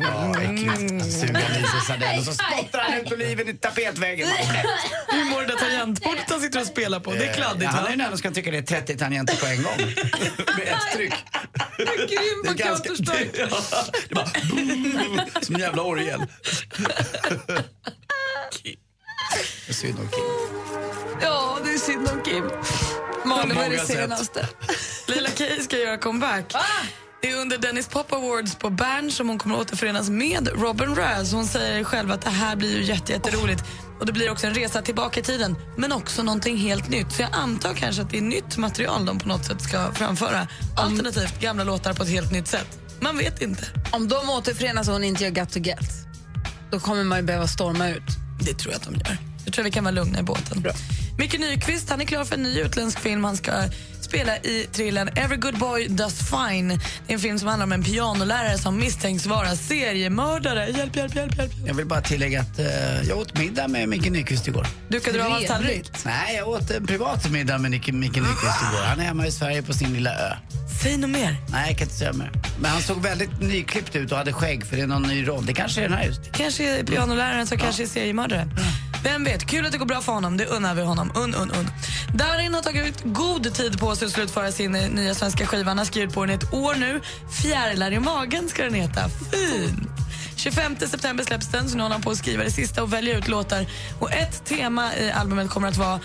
Ja, 0.00 0.40
äckligt. 0.40 1.12
Suga 1.12 1.40
i 1.40 1.64
sig 1.86 2.18
och 2.18 2.24
så 2.24 2.32
spottar 2.32 2.78
han 2.78 3.00
ut 3.00 3.12
oliven 3.12 3.48
i 3.48 3.54
tapetväggen. 3.54 4.28
Hur 5.08 5.24
mår 5.24 5.40
det 5.40 5.46
där 5.46 5.56
tangentbordet 5.56 6.30
han 6.30 6.40
sitter 6.40 6.60
och 6.60 6.66
spelar 6.66 7.00
på? 7.00 7.12
Det 7.12 7.26
är 7.28 7.32
kladdigt 7.34 7.70
han 7.70 7.86
är 7.86 7.96
va? 7.96 7.96
den 7.96 8.10
som 8.10 8.18
kan 8.18 8.32
tycka 8.32 8.50
det 8.50 8.58
är 8.58 8.62
30 8.62 8.96
tangenter 8.96 9.36
på 9.36 9.46
en 9.46 9.62
gång. 9.62 9.76
Med 10.56 10.68
ett 10.68 10.92
tryck. 10.94 11.14
Grym 11.78 12.42
Det 12.44 12.48
är 12.48 12.54
ganska... 12.54 12.90
Det, 14.08 14.14
bara... 14.14 14.26
Som 15.42 15.54
en 15.54 15.60
jävla 15.60 15.82
orgel. 15.82 16.20
Synd 19.70 19.98
om 19.98 20.08
Kim. 20.08 20.24
Ja, 21.20 21.53
Är 23.50 23.70
det 23.70 23.78
sätt. 23.78 23.86
senaste? 23.86 24.48
Lila 25.06 25.28
Kay 25.28 25.60
ska 25.60 25.78
göra 25.78 25.98
comeback. 25.98 26.54
Det 27.22 27.30
är 27.30 27.36
under 27.40 27.58
Dennis 27.58 27.88
Pop 27.88 28.12
Awards 28.12 28.54
på 28.54 28.70
Bern 28.70 29.10
som 29.10 29.28
hon 29.28 29.38
kommer 29.38 29.54
att 29.54 29.60
återförenas 29.60 30.10
med 30.10 30.48
Robin 30.54 30.94
Raz. 30.94 31.32
Hon 31.32 31.46
säger 31.46 31.84
själv 31.84 32.10
att 32.12 32.22
det 32.22 32.30
här 32.30 32.56
blir 32.56 32.76
ju 32.76 32.82
jätte, 32.82 33.12
jätteroligt. 33.12 33.64
Och 34.00 34.06
det 34.06 34.12
blir 34.12 34.30
också 34.30 34.46
en 34.46 34.54
resa 34.54 34.82
tillbaka 34.82 35.20
i 35.20 35.22
tiden, 35.22 35.56
men 35.76 35.92
också 35.92 36.22
någonting 36.22 36.56
helt 36.56 36.88
nytt. 36.88 37.12
Så 37.12 37.22
jag 37.22 37.30
antar 37.32 37.74
kanske 37.74 38.02
att 38.02 38.10
det 38.10 38.18
är 38.18 38.22
nytt 38.22 38.56
material 38.56 39.04
de 39.06 39.18
på 39.18 39.28
något 39.28 39.44
sätt 39.44 39.62
ska 39.62 39.92
framföra. 39.92 40.48
Alternativt 40.76 41.40
gamla 41.40 41.64
låtar 41.64 41.92
på 41.92 42.02
ett 42.02 42.08
helt 42.08 42.32
nytt 42.32 42.48
sätt. 42.48 42.78
Man 43.00 43.18
vet 43.18 43.42
inte. 43.42 43.64
Om 43.92 44.08
de 44.08 44.30
återförenas 44.30 44.88
och 44.88 44.94
hon 44.94 45.04
inte 45.04 45.24
gör 45.24 45.30
Got 45.30 45.52
to 45.52 45.58
Get, 45.58 45.90
då 46.70 46.80
kommer 46.80 47.04
man 47.04 47.18
ju 47.18 47.24
behöva 47.24 47.46
storma 47.46 47.88
ut. 47.90 48.02
Det 48.40 48.54
tror 48.54 48.72
jag 48.72 48.80
att 48.80 48.86
de 48.86 48.94
gör. 48.94 49.33
Jag 49.44 49.54
tror 49.54 49.64
vi 49.64 49.70
kan 49.70 49.84
vara 49.84 49.94
lugna 49.94 50.20
i 50.20 50.22
båten. 50.22 50.64
Micke 51.18 51.38
Nyqvist 51.38 51.90
han 51.90 52.00
är 52.00 52.04
klar 52.04 52.24
för 52.24 52.34
en 52.34 52.42
ny 52.42 52.60
utländsk 52.60 53.00
film. 53.00 53.24
Han 53.24 53.36
ska 53.36 53.52
spela 54.00 54.36
i 54.36 54.66
thrillern 54.72 55.08
Every 55.16 55.36
good 55.36 55.58
boy 55.58 55.88
does 55.88 56.14
fine. 56.30 56.68
Det 56.68 57.12
är 57.12 57.14
en 57.14 57.18
film 57.18 57.38
som 57.38 57.48
handlar 57.48 57.66
om 57.66 57.72
en 57.72 57.82
pianolärare 57.82 58.58
som 58.58 58.76
misstänks 58.76 59.26
vara 59.26 59.56
seriemördare. 59.56 60.68
Hjälp, 60.70 60.96
hjälp, 60.96 61.14
hjälp. 61.14 61.38
hjälp. 61.38 61.52
Jag 61.66 61.74
vill 61.74 61.86
bara 61.86 62.00
tillägga 62.00 62.40
att 62.40 62.58
eh, 62.58 63.08
jag 63.08 63.18
åt 63.18 63.38
middag 63.38 63.68
med 63.68 63.88
Micke 63.88 64.10
Nyqvist 64.10 64.48
igår. 64.48 64.66
Dukade 64.88 65.18
du 65.18 65.24
av 65.24 65.30
hans 65.30 65.46
tallrik? 65.46 65.90
Nej, 66.04 66.36
jag 66.36 66.48
åt 66.48 66.70
en 66.70 66.86
privat 66.86 67.30
middag 67.30 67.58
med 67.58 67.70
Micke, 67.70 67.92
Micke 67.92 68.16
Nyqvist 68.16 68.62
igår. 68.72 68.84
Han 68.84 69.00
är 69.00 69.04
hemma 69.04 69.26
i 69.26 69.32
Sverige 69.32 69.62
på 69.62 69.72
sin 69.72 69.92
lilla 69.92 70.10
ö. 70.10 70.34
Säg 70.82 70.96
något 70.96 71.10
mer. 71.10 71.36
Nej, 71.48 71.68
jag 71.68 71.78
kan 71.78 71.86
inte 71.86 71.98
säga 71.98 72.12
mer. 72.12 72.32
Men 72.60 72.70
han 72.70 72.82
såg 72.82 73.02
väldigt 73.02 73.40
nyklippt 73.40 73.96
ut 73.96 74.12
och 74.12 74.18
hade 74.18 74.32
skägg 74.32 74.66
för 74.66 74.76
det 74.76 74.82
är 74.82 74.86
någon 74.86 75.02
ny 75.02 75.28
roll. 75.28 75.46
Det 75.46 75.52
kanske 75.54 75.80
är 75.80 75.88
den 75.88 75.98
här 75.98 76.04
just. 76.04 76.32
Kanske 76.32 76.78
är 76.78 76.84
pianoläraren 76.84 77.46
som 77.46 77.58
kanske 77.58 77.82
är 77.82 77.86
seriemördare. 77.86 78.48
Vem 79.04 79.24
vet? 79.24 79.46
Kul 79.46 79.66
att 79.66 79.72
det 79.72 79.78
går 79.78 79.86
bra 79.86 80.00
för 80.00 80.12
honom. 80.12 80.36
Det 80.36 80.46
unnar 80.46 80.74
vi 80.74 80.82
honom. 80.82 81.12
Un, 81.14 81.34
un, 81.34 81.50
un. 81.50 81.70
Darin 82.14 82.54
har 82.54 82.62
tagit 82.62 83.02
god 83.04 83.54
tid 83.54 83.78
på 83.78 83.96
sig 83.96 84.06
att 84.06 84.12
slutföra 84.12 84.52
sin 84.52 84.74
eh, 84.74 84.90
nya 84.90 85.14
svenska 85.14 85.46
skiva. 85.46 85.70
Han 85.70 85.78
har 85.78 85.84
skrivit 85.84 86.14
på 86.14 86.20
den 86.20 86.30
i 86.30 86.34
ett 86.34 86.54
år 86.54 86.74
nu. 86.74 87.00
Fjärilar 87.42 87.92
i 87.92 88.00
magen 88.00 88.48
ska 88.48 88.64
den 88.64 88.74
heta. 88.74 89.08
Fint! 89.08 89.88
25 90.36 90.76
september 90.76 91.24
släpps 91.24 91.48
den, 91.48 91.68
så 91.68 91.76
nu 91.76 91.82
håller 91.82 91.94
han 91.94 92.02
på 92.02 92.10
att 92.10 92.16
skriva 92.16 92.44
det 92.44 92.50
sista 92.50 92.82
och 92.82 92.92
välja 92.92 93.18
ut 93.18 93.28
låtar. 93.28 93.66
Och 94.00 94.12
ett 94.12 94.44
tema 94.44 94.96
i 94.96 95.10
albumet 95.10 95.50
kommer 95.50 95.68
att 95.68 95.76
vara 95.76 96.00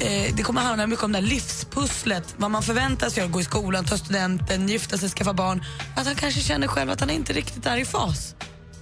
Eh, 0.00 0.34
det 0.34 0.42
kommer 0.42 0.60
handla 0.60 0.86
mycket 0.86 1.04
om 1.04 1.12
det 1.12 1.18
här 1.18 1.26
livspusslet. 1.26 2.34
Vad 2.36 2.50
man 2.50 2.62
förväntas 2.62 3.16
göra, 3.16 3.28
gå 3.28 3.40
i 3.40 3.44
skolan, 3.44 3.84
ta 3.84 3.96
studenten, 3.96 4.68
gifta 4.68 4.98
sig, 4.98 5.08
skaffa 5.08 5.32
barn. 5.32 5.64
Att 5.96 6.06
han 6.06 6.14
kanske 6.14 6.40
känner 6.40 6.66
själv 6.66 6.90
att 6.90 7.00
han 7.00 7.10
inte 7.10 7.32
riktigt 7.32 7.66
är 7.66 7.76
i 7.76 7.84
fas. 7.84 8.34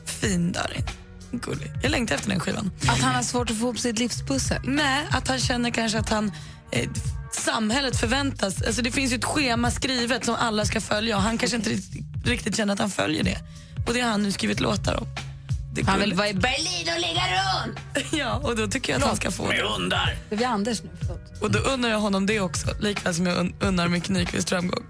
Fin 0.05 0.53
Darin. 0.53 1.00
Gullig. 1.33 1.73
Jag 1.83 1.91
längtar 1.91 2.15
efter 2.15 2.29
den 2.31 2.41
skivan. 2.41 2.71
Att 2.89 2.99
han 3.01 3.15
har 3.15 3.23
svårt 3.23 3.51
att 3.51 3.57
få 3.57 3.63
ihop 3.63 3.79
sitt 3.79 3.99
livspussel? 3.99 4.59
Nej, 4.65 5.07
att 5.11 5.29
han 5.29 5.39
känner 5.39 5.71
kanske 5.71 5.99
att 5.99 6.09
han... 6.09 6.33
Eh, 6.71 6.89
samhället 7.33 8.01
förväntas... 8.01 8.63
Alltså 8.63 8.83
det 8.83 8.91
finns 8.93 9.13
ju 9.13 9.17
ett 9.17 9.25
schema 9.25 9.71
skrivet 9.71 10.25
som 10.25 10.35
alla 10.35 10.65
ska 10.65 10.81
följa 10.81 11.17
och 11.17 11.23
han 11.23 11.39
kanske 11.39 11.57
inte 11.57 11.71
riktigt, 12.25 12.57
känner 12.57 12.73
att 12.73 12.79
han 12.81 12.91
följer 12.91 13.23
det. 13.25 13.39
Och 13.89 13.95
det 13.95 14.01
har 14.01 14.11
han 14.11 14.23
nu 14.23 14.33
skrivit 14.33 14.61
låtar 14.61 14.97
om. 15.01 15.07
Han 15.87 16.01
vill 16.01 16.15
vara 16.15 16.29
i 16.29 16.35
Berlin 16.35 16.95
och 16.95 17.01
ligga 17.01 17.23
runt! 17.23 17.79
Ja, 18.13 18.35
och 18.43 18.57
då 18.57 18.67
tycker 18.67 18.93
jag 18.93 19.03
att 19.03 19.09
han 19.09 19.17
ska 19.17 19.31
få 19.31 19.51
det. 19.51 19.63
hundar! 19.63 20.17
Det 20.29 20.35
är 20.35 20.39
vi 20.39 20.45
Anders 20.45 20.83
nu, 20.83 20.89
förlåt. 21.01 21.43
Och 21.43 21.51
då 21.51 21.59
unnar 21.59 21.89
jag 21.89 21.99
honom 22.01 22.27
det 22.27 22.41
också, 22.41 22.69
likväl 22.81 23.15
som 23.15 23.27
jag 23.27 23.39
un- 23.39 23.55
unnar 23.61 23.89
Micke 23.89 24.09
Nyqvist 24.09 24.49
framgång. 24.49 24.85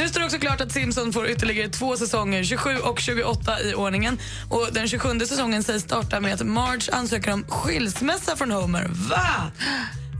Nu 0.00 0.08
står 0.08 0.20
det 0.20 0.26
också 0.26 0.38
klart 0.38 0.60
att 0.60 0.72
Simpson 0.72 1.12
får 1.12 1.28
ytterligare 1.28 1.68
två 1.68 1.96
säsonger, 1.96 2.44
27 2.44 2.76
och 2.76 3.00
28 3.00 3.60
i 3.60 3.74
ordningen. 3.74 4.18
Och 4.48 4.68
Den 4.72 4.88
27 4.88 5.20
säsongen 5.20 5.62
sägs 5.62 5.82
starta 5.82 6.20
med 6.20 6.34
att 6.34 6.46
Marge 6.46 6.92
ansöker 6.92 7.32
om 7.32 7.44
skilsmässa 7.48 8.36
från 8.36 8.50
Homer. 8.50 8.86
Va? 8.88 9.50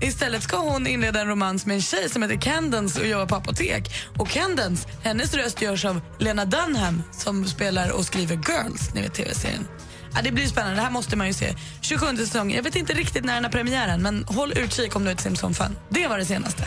Istället 0.03 0.43
ska 0.43 0.57
hon 0.57 0.87
inleda 0.87 1.21
en 1.21 1.27
romans 1.27 1.67
med 1.67 1.75
en 1.75 1.83
tjej 1.83 2.11
som 2.11 2.23
heter 2.23 2.37
Candence 2.37 3.01
och 3.01 3.07
jobbar 3.07 3.27
på 3.27 3.35
apotek. 3.37 3.93
Och 4.19 4.29
Candence, 4.29 4.89
hennes 5.03 5.35
röst 5.35 5.63
görs 5.63 5.85
av 5.85 6.01
Lena 6.19 6.45
Dunham 6.45 7.03
som 7.13 7.45
spelar 7.45 7.91
och 7.91 8.05
skriver 8.05 8.37
Girls, 8.37 8.95
ni 8.95 9.03
vet 9.03 9.15
tv-serien. 9.15 9.69
Ja, 10.15 10.21
det 10.23 10.33
blir 10.33 10.47
spännande, 10.47 10.77
det 10.77 10.83
här 10.83 10.91
måste 10.91 11.17
man 11.17 11.27
ju 11.27 11.33
se. 11.33 11.55
27 11.81 12.17
säsongen, 12.17 12.57
jag 12.57 12.63
vet 12.63 12.77
inte 12.77 12.93
riktigt 12.93 13.25
när 13.25 13.35
den 13.35 13.45
har 13.45 13.51
premiären 13.51 14.03
men 14.03 14.25
håll 14.25 14.53
utkik 14.57 14.97
om 14.97 15.05
du 15.05 15.11
är 15.11 15.15
ett 15.15 15.21
Simpson-fan. 15.21 15.77
Det 15.89 16.09
var 16.09 16.19
det 16.19 16.25
senaste. 16.25 16.65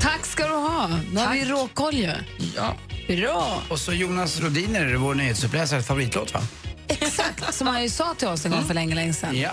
Tack 0.00 0.26
ska 0.26 0.46
du 0.46 0.54
ha. 0.54 0.88
Nu 1.12 1.20
har 1.20 1.34
vi 1.34 1.44
råkoll 1.44 1.94
ju. 1.94 2.12
Ja. 2.56 2.74
Bra. 3.08 3.62
Och 3.68 3.78
så 3.78 3.92
Jonas 3.92 4.40
Rodiner, 4.40 4.94
vår 4.94 5.14
nyhetsuppläsare, 5.14 5.82
favoritlåt 5.82 6.34
va? 6.34 6.40
Exakt, 6.88 7.54
som 7.54 7.66
han 7.66 7.82
ju 7.82 7.88
sa 7.90 8.14
till 8.14 8.28
oss 8.28 8.44
en 8.44 8.50
gång 8.52 8.64
för 8.64 8.74
länge, 8.74 8.94
länge 8.94 9.12
sedan. 9.14 9.38
Ja. 9.40 9.50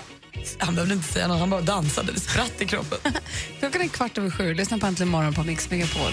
Han 0.58 0.76
behövde 0.76 0.94
inte 0.94 1.14
säga 1.14 1.28
något, 1.28 1.40
han 1.40 1.50
bara 1.50 1.62
dansade. 1.62 2.12
Det 2.12 2.20
spratt 2.20 2.54
i 2.60 2.66
kroppen. 2.66 3.00
Klockan 3.60 3.82
är 3.82 3.88
kvart 3.88 4.18
över 4.18 4.30
sju. 4.30 4.54
Lyssna 4.54 4.78
på 4.78 4.86
Äntligen 4.86 5.10
morgon 5.10 5.34
på 5.34 5.44
Mix 5.44 5.70
Megapol. 5.70 6.12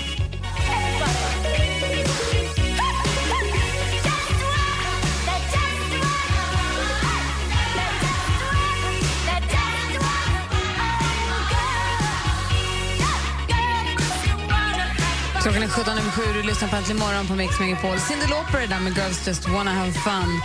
17 15.78 15.98
över 15.98 16.10
7 16.10 16.22
du 16.34 16.42
lyssnar 16.42 16.68
på 16.68 16.76
Äntligen 16.76 17.00
morgon 17.00 17.26
på 17.26 17.34
Mix 17.34 17.60
Megapol. 17.60 17.98
Cyndi 17.98 18.26
Lauper 18.26 18.58
är 18.58 18.66
där 18.66 18.80
med 18.80 18.96
Girls 18.96 19.26
Just 19.26 19.48
Wanna 19.48 19.70
Have 19.70 19.92
Fun. 19.92 20.40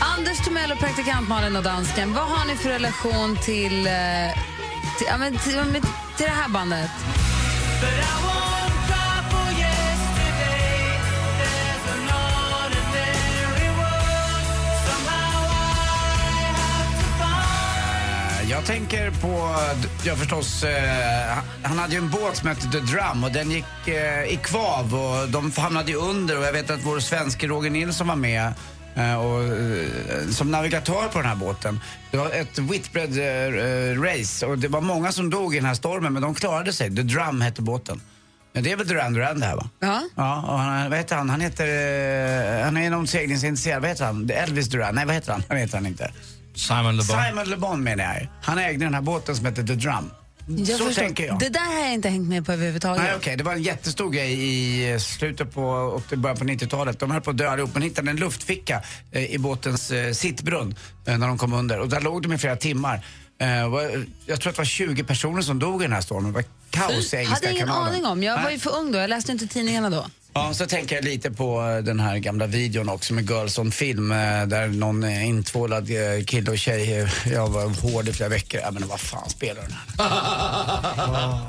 Anders 0.00 0.44
Timell 0.44 0.72
och 0.72 0.78
praktikant 0.78 1.28
Malin 1.28 1.56
och 1.56 1.62
dansken, 1.62 2.14
vad 2.14 2.24
har 2.24 2.46
ni 2.46 2.56
för 2.56 2.68
relation 2.68 3.36
till, 3.36 3.86
eh, 3.86 3.92
till, 4.98 5.06
ja, 5.06 5.18
men, 5.18 5.38
till, 5.38 5.56
men, 5.56 5.82
till 6.16 6.26
det 6.26 6.36
här 6.42 6.48
bandet? 6.48 6.90
Jag 18.50 18.64
tänker 18.64 19.10
på, 19.10 19.56
ja 20.04 20.16
förstås, 20.16 20.64
eh, 20.64 21.38
han 21.62 21.78
hade 21.78 21.92
ju 21.92 21.98
en 21.98 22.10
båt 22.10 22.36
som 22.36 22.48
hette 22.48 22.70
The 22.70 22.78
Drum 22.78 23.24
och 23.24 23.32
den 23.32 23.50
gick 23.50 23.88
eh, 23.88 24.24
i 24.24 24.38
kvav 24.42 24.94
och 24.94 25.28
de 25.28 25.52
hamnade 25.56 25.90
ju 25.90 25.96
under 25.96 26.38
och 26.38 26.44
jag 26.44 26.52
vet 26.52 26.70
att 26.70 26.80
vår 26.84 27.00
svenske 27.00 27.46
Roger 27.46 27.70
Nilsson 27.70 28.08
var 28.08 28.16
med 28.16 28.52
eh, 28.94 29.14
och, 29.14 29.42
eh, 29.44 30.28
som 30.30 30.50
navigatör 30.50 31.08
på 31.08 31.18
den 31.18 31.28
här 31.28 31.36
båten. 31.36 31.80
Det 32.10 32.16
var 32.16 32.30
ett 32.30 32.58
Whitbread 32.58 33.18
eh, 33.18 34.02
race 34.02 34.46
och 34.46 34.58
det 34.58 34.68
var 34.68 34.80
många 34.80 35.12
som 35.12 35.30
dog 35.30 35.54
i 35.54 35.56
den 35.56 35.66
här 35.66 35.74
stormen 35.74 36.12
men 36.12 36.22
de 36.22 36.34
klarade 36.34 36.72
sig. 36.72 36.96
The 36.96 37.02
Drum 37.02 37.40
hette 37.40 37.62
båten. 37.62 38.00
Ja, 38.52 38.60
det 38.60 38.72
är 38.72 38.76
väl 38.76 38.88
Duran 38.88 39.12
Duran 39.12 39.40
det 39.40 39.46
här 39.46 39.56
va? 39.56 39.68
Ja. 39.80 40.02
Ja, 40.16 40.42
och 40.48 40.58
han, 40.58 40.90
vad 40.90 40.98
heter 40.98 41.16
han? 41.16 41.30
Han 41.30 41.40
heter, 41.40 42.64
han 42.64 42.76
är 42.76 42.90
någon 42.90 43.06
seglingsintresserad, 43.06 43.80
vad 43.80 43.90
heter 43.90 44.04
han? 44.04 44.30
Elvis 44.30 44.68
Duran? 44.68 44.94
Nej, 44.94 45.06
vad 45.06 45.14
heter 45.14 45.32
han? 45.32 45.42
Han 45.48 45.56
heter 45.56 45.74
han 45.74 45.86
inte. 45.86 46.12
Simon 46.54 46.96
Le 46.96 47.02
Bon. 47.08 47.24
Simon 47.24 47.50
Le 47.50 47.56
Bon 47.56 47.82
menar 47.82 48.04
jag. 48.04 48.28
Han 48.42 48.58
ägde 48.58 48.84
den 48.84 48.94
här 48.94 49.00
båten 49.00 49.36
som 49.36 49.46
heter 49.46 49.62
The 49.62 49.74
Drum. 49.74 50.10
Jag 50.46 50.66
så 50.78 50.84
förstår. 50.86 51.02
tänker 51.02 51.26
jag. 51.26 51.38
Det 51.38 51.48
där 51.48 51.60
har 51.76 51.80
jag 51.84 51.92
inte 51.94 52.08
hängt 52.08 52.28
med 52.28 52.46
på 52.46 52.52
överhuvudtaget. 52.52 53.02
Nej, 53.02 53.14
okej, 53.16 53.36
Det 53.36 53.44
var 53.44 53.52
en 53.52 53.62
jättestor 53.62 54.10
grej 54.10 54.32
i 54.94 55.00
slutet 55.00 55.54
på, 55.54 55.62
och 55.64 56.18
början 56.18 56.36
på 56.38 56.44
90-talet. 56.44 56.98
De 56.98 57.10
höll 57.10 57.20
på 57.20 57.30
att 57.30 57.36
dö 57.38 57.48
allihop. 57.50 57.74
Man 57.74 57.82
hittade 57.82 58.10
en 58.10 58.16
luftficka 58.16 58.82
eh, 59.12 59.24
i 59.34 59.38
båtens 59.38 59.90
eh, 59.90 60.12
sittbrunn 60.12 60.74
eh, 61.06 61.18
när 61.18 61.26
de 61.26 61.38
kom 61.38 61.52
under. 61.52 61.80
Och 61.80 61.88
där 61.88 62.00
låg 62.00 62.22
de 62.22 62.32
i 62.32 62.38
flera 62.38 62.56
timmar. 62.56 63.04
Jag 64.26 64.40
tror 64.40 64.50
att 64.50 64.56
det 64.56 64.58
var 64.58 64.64
20 64.64 65.04
personer 65.04 65.42
som 65.42 65.58
dog 65.58 65.82
i 65.82 65.84
den 65.84 65.92
här 65.92 66.00
stormen. 66.00 66.32
Det 66.32 66.34
var 66.34 66.44
kaos 66.70 67.14
i 67.14 67.16
Engelska 67.16 67.34
hade 67.34 67.50
ingen 67.50 67.66
kanalen. 67.66 67.88
aning 67.88 68.06
om. 68.06 68.22
Jag 68.22 68.42
var 68.42 68.50
ju 68.50 68.58
för 68.58 68.76
ung 68.76 68.92
då. 68.92 68.98
Jag 68.98 69.10
läste 69.10 69.32
inte 69.32 69.46
tidningarna 69.46 69.90
då. 69.90 70.06
Ja, 70.32 70.54
så 70.54 70.66
tänker 70.66 70.96
jag 70.96 71.04
lite 71.04 71.30
på 71.30 71.62
eh, 71.62 71.84
den 71.84 72.00
här 72.00 72.18
gamla 72.18 72.46
videon 72.46 72.88
också 72.88 73.14
med 73.14 73.30
Girls 73.30 73.58
on 73.58 73.70
film 73.70 74.12
eh, 74.12 74.46
där 74.46 74.68
någon 74.68 75.04
eh, 75.04 75.28
intvålad 75.28 75.88
kille 76.26 76.50
och 76.50 76.58
tjej, 76.58 77.08
jag 77.32 77.48
var 77.48 77.92
hård 77.92 78.08
i 78.08 78.12
flera 78.12 78.28
veckor. 78.28 78.60
Ja, 78.60 78.70
men 78.70 78.88
vad 78.88 79.00
fan 79.00 79.30
spelar 79.30 79.62
den 79.62 79.72
här? 79.72 79.80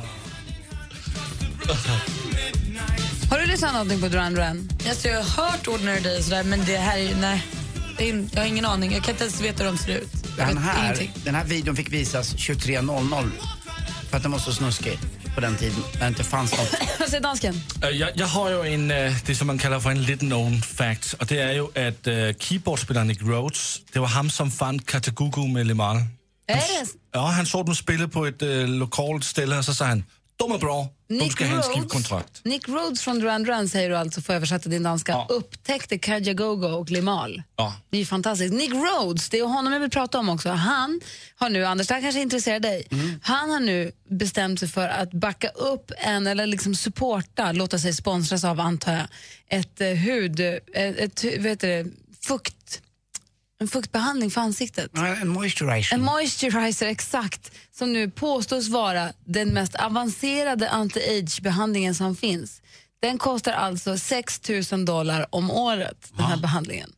Har 3.29 3.39
du 3.39 3.45
lyssnat 3.45 3.73
någonting 3.73 4.01
på 4.01 4.07
Duran 4.07 4.33
Duran? 4.33 4.69
Alltså, 4.89 5.07
jag 5.07 5.23
har 5.23 5.43
hört 5.43 5.67
Ordinary 5.67 5.99
Day 5.99 6.17
och 6.17 6.23
sådär, 6.23 6.43
men 6.43 6.65
det 6.65 6.77
här 6.77 6.97
är 6.97 7.01
ju, 7.01 7.15
nej. 7.15 7.43
Det 7.97 8.09
är, 8.09 8.25
jag 8.33 8.41
har 8.41 8.47
ingen 8.47 8.65
aning. 8.65 8.91
Jag 8.91 9.03
kan 9.03 9.11
inte 9.11 9.23
ens 9.23 9.41
veta 9.41 9.63
hur 9.63 9.71
de 9.71 9.77
ser 9.77 9.97
ut. 9.97 10.37
Den 10.37 10.57
här, 10.57 11.11
den 11.23 11.35
här 11.35 11.45
videon 11.45 11.75
fick 11.75 11.93
visas 11.93 12.35
23.00 12.35 13.29
för 14.09 14.17
att 14.17 14.23
den 14.23 14.31
var 14.31 14.39
så 14.39 14.53
snuskig 14.53 14.99
på 15.35 15.41
den 15.41 15.55
tiden 15.55 15.83
när 15.93 15.99
det 15.99 16.07
inte 16.07 16.23
fanns 16.23 16.51
något. 16.51 16.75
Vad 16.99 17.09
säger 17.09 17.23
dansken? 17.23 17.55
Jeg, 17.81 18.11
jeg 18.15 18.27
har 18.27 18.49
jo 18.49 18.63
en, 18.63 18.91
øh, 18.91 19.27
det, 19.27 19.37
som 19.37 19.47
man 19.47 19.57
kalder 19.57 19.79
for 19.79 19.89
en 19.89 19.97
little 19.97 20.27
known 20.27 20.61
fact, 20.61 21.15
og 21.19 21.29
det 21.29 21.41
er 21.41 21.51
jo, 21.51 21.71
at 21.75 22.07
øh, 22.07 22.33
keyboardspilleren 22.33 23.07
Nick 23.07 23.21
Rhodes, 23.23 23.81
det 23.93 24.01
var 24.01 24.07
ham, 24.07 24.29
som 24.29 24.51
fandt 24.51 24.85
Katagugu 24.85 25.47
med 25.47 25.63
Limal. 25.63 25.97
Är 26.47 26.55
det 26.55 26.89
Ja, 27.15 27.25
han 27.25 27.45
så 27.45 27.63
dem 27.63 27.75
spille 27.75 28.07
på 28.07 28.25
et 28.25 28.41
øh, 28.41 28.69
lokalt 28.69 29.25
ställe, 29.25 29.57
og 29.57 29.63
så 29.63 29.73
sa 29.73 29.85
han, 29.85 30.05
de 30.41 30.51
er 30.55 30.57
bra, 30.57 30.87
de 31.07 31.15
Nick 31.17 31.39
have 31.41 31.49
en 31.51 31.55
Rhodes? 31.57 31.75
skivkontrakt. 31.75 32.45
Nick 32.45 32.67
Rhodes 32.69 33.01
från 33.01 33.19
Duran 33.19 33.43
Duran 33.43 33.69
säger 33.69 33.89
du 33.89 33.97
alltså, 33.97 34.21
får 34.21 34.33
jag 34.33 34.37
översätta 34.37 34.69
din 34.69 34.83
danska, 34.83 35.25
upptäckte 35.29 35.97
Kajagogo 35.97 36.67
och 36.67 36.89
Limahl. 36.91 37.43
Ja. 37.55 37.73
Det 37.89 37.97
är 37.97 37.99
ju 37.99 38.05
fantastiskt. 38.05 38.53
Nick 38.53 38.71
Rhodes, 38.73 39.29
det 39.29 39.39
är 39.39 39.43
honom 39.43 39.73
jag 39.73 39.79
vill 39.79 39.89
prata 39.89 40.19
om 40.19 40.29
också. 40.29 40.49
Han 40.49 41.01
har 41.35 41.49
nu, 41.49 41.65
Anders, 41.65 41.87
det 41.87 41.93
här 41.93 42.01
kanske 42.01 42.21
intresserar 42.21 42.59
dig. 42.59 42.87
Han 43.23 43.49
har 43.49 43.59
nu 43.59 43.91
bestämt 44.09 44.59
sig 44.59 44.69
för 44.69 44.87
att 44.87 45.11
backa 45.11 45.47
upp 45.47 45.91
en, 45.97 46.27
eller 46.27 46.45
liksom 46.45 46.75
supporta, 46.75 47.51
låta 47.51 47.79
sig 47.79 47.93
sponsras 47.93 48.43
av 48.43 48.59
antar 48.59 48.93
jag, 48.93 49.07
ett 49.47 49.81
eh, 49.81 49.87
hud, 49.87 50.39
eh, 50.39 50.55
ett, 50.75 51.23
vad 51.23 51.45
heter 51.47 51.67
det, 51.67 51.91
fukt, 52.27 52.81
en 53.61 53.67
fuktbehandling 53.67 54.31
för 54.31 54.41
ansiktet. 54.41 54.91
Ja, 54.93 55.07
En 55.07 55.27
moisturizer. 55.27 55.95
En 55.95 56.01
moisturizer, 56.03 56.87
exakt, 56.87 57.51
som 57.77 57.93
nu 57.93 58.09
påstås 58.11 58.67
vara 58.69 59.13
den 59.25 59.49
mest 59.49 59.75
avancerade 59.75 60.69
anti-age-behandlingen 60.69 61.95
som 61.95 62.15
finns. 62.15 62.61
Den 63.01 63.17
kostar 63.17 63.51
alltså 63.53 63.97
6 63.97 64.41
000 64.71 64.85
dollar 64.85 65.25
om 65.29 65.51
året, 65.51 66.11
den 66.17 66.25
här 66.25 66.37
behandlingen. 66.37 66.89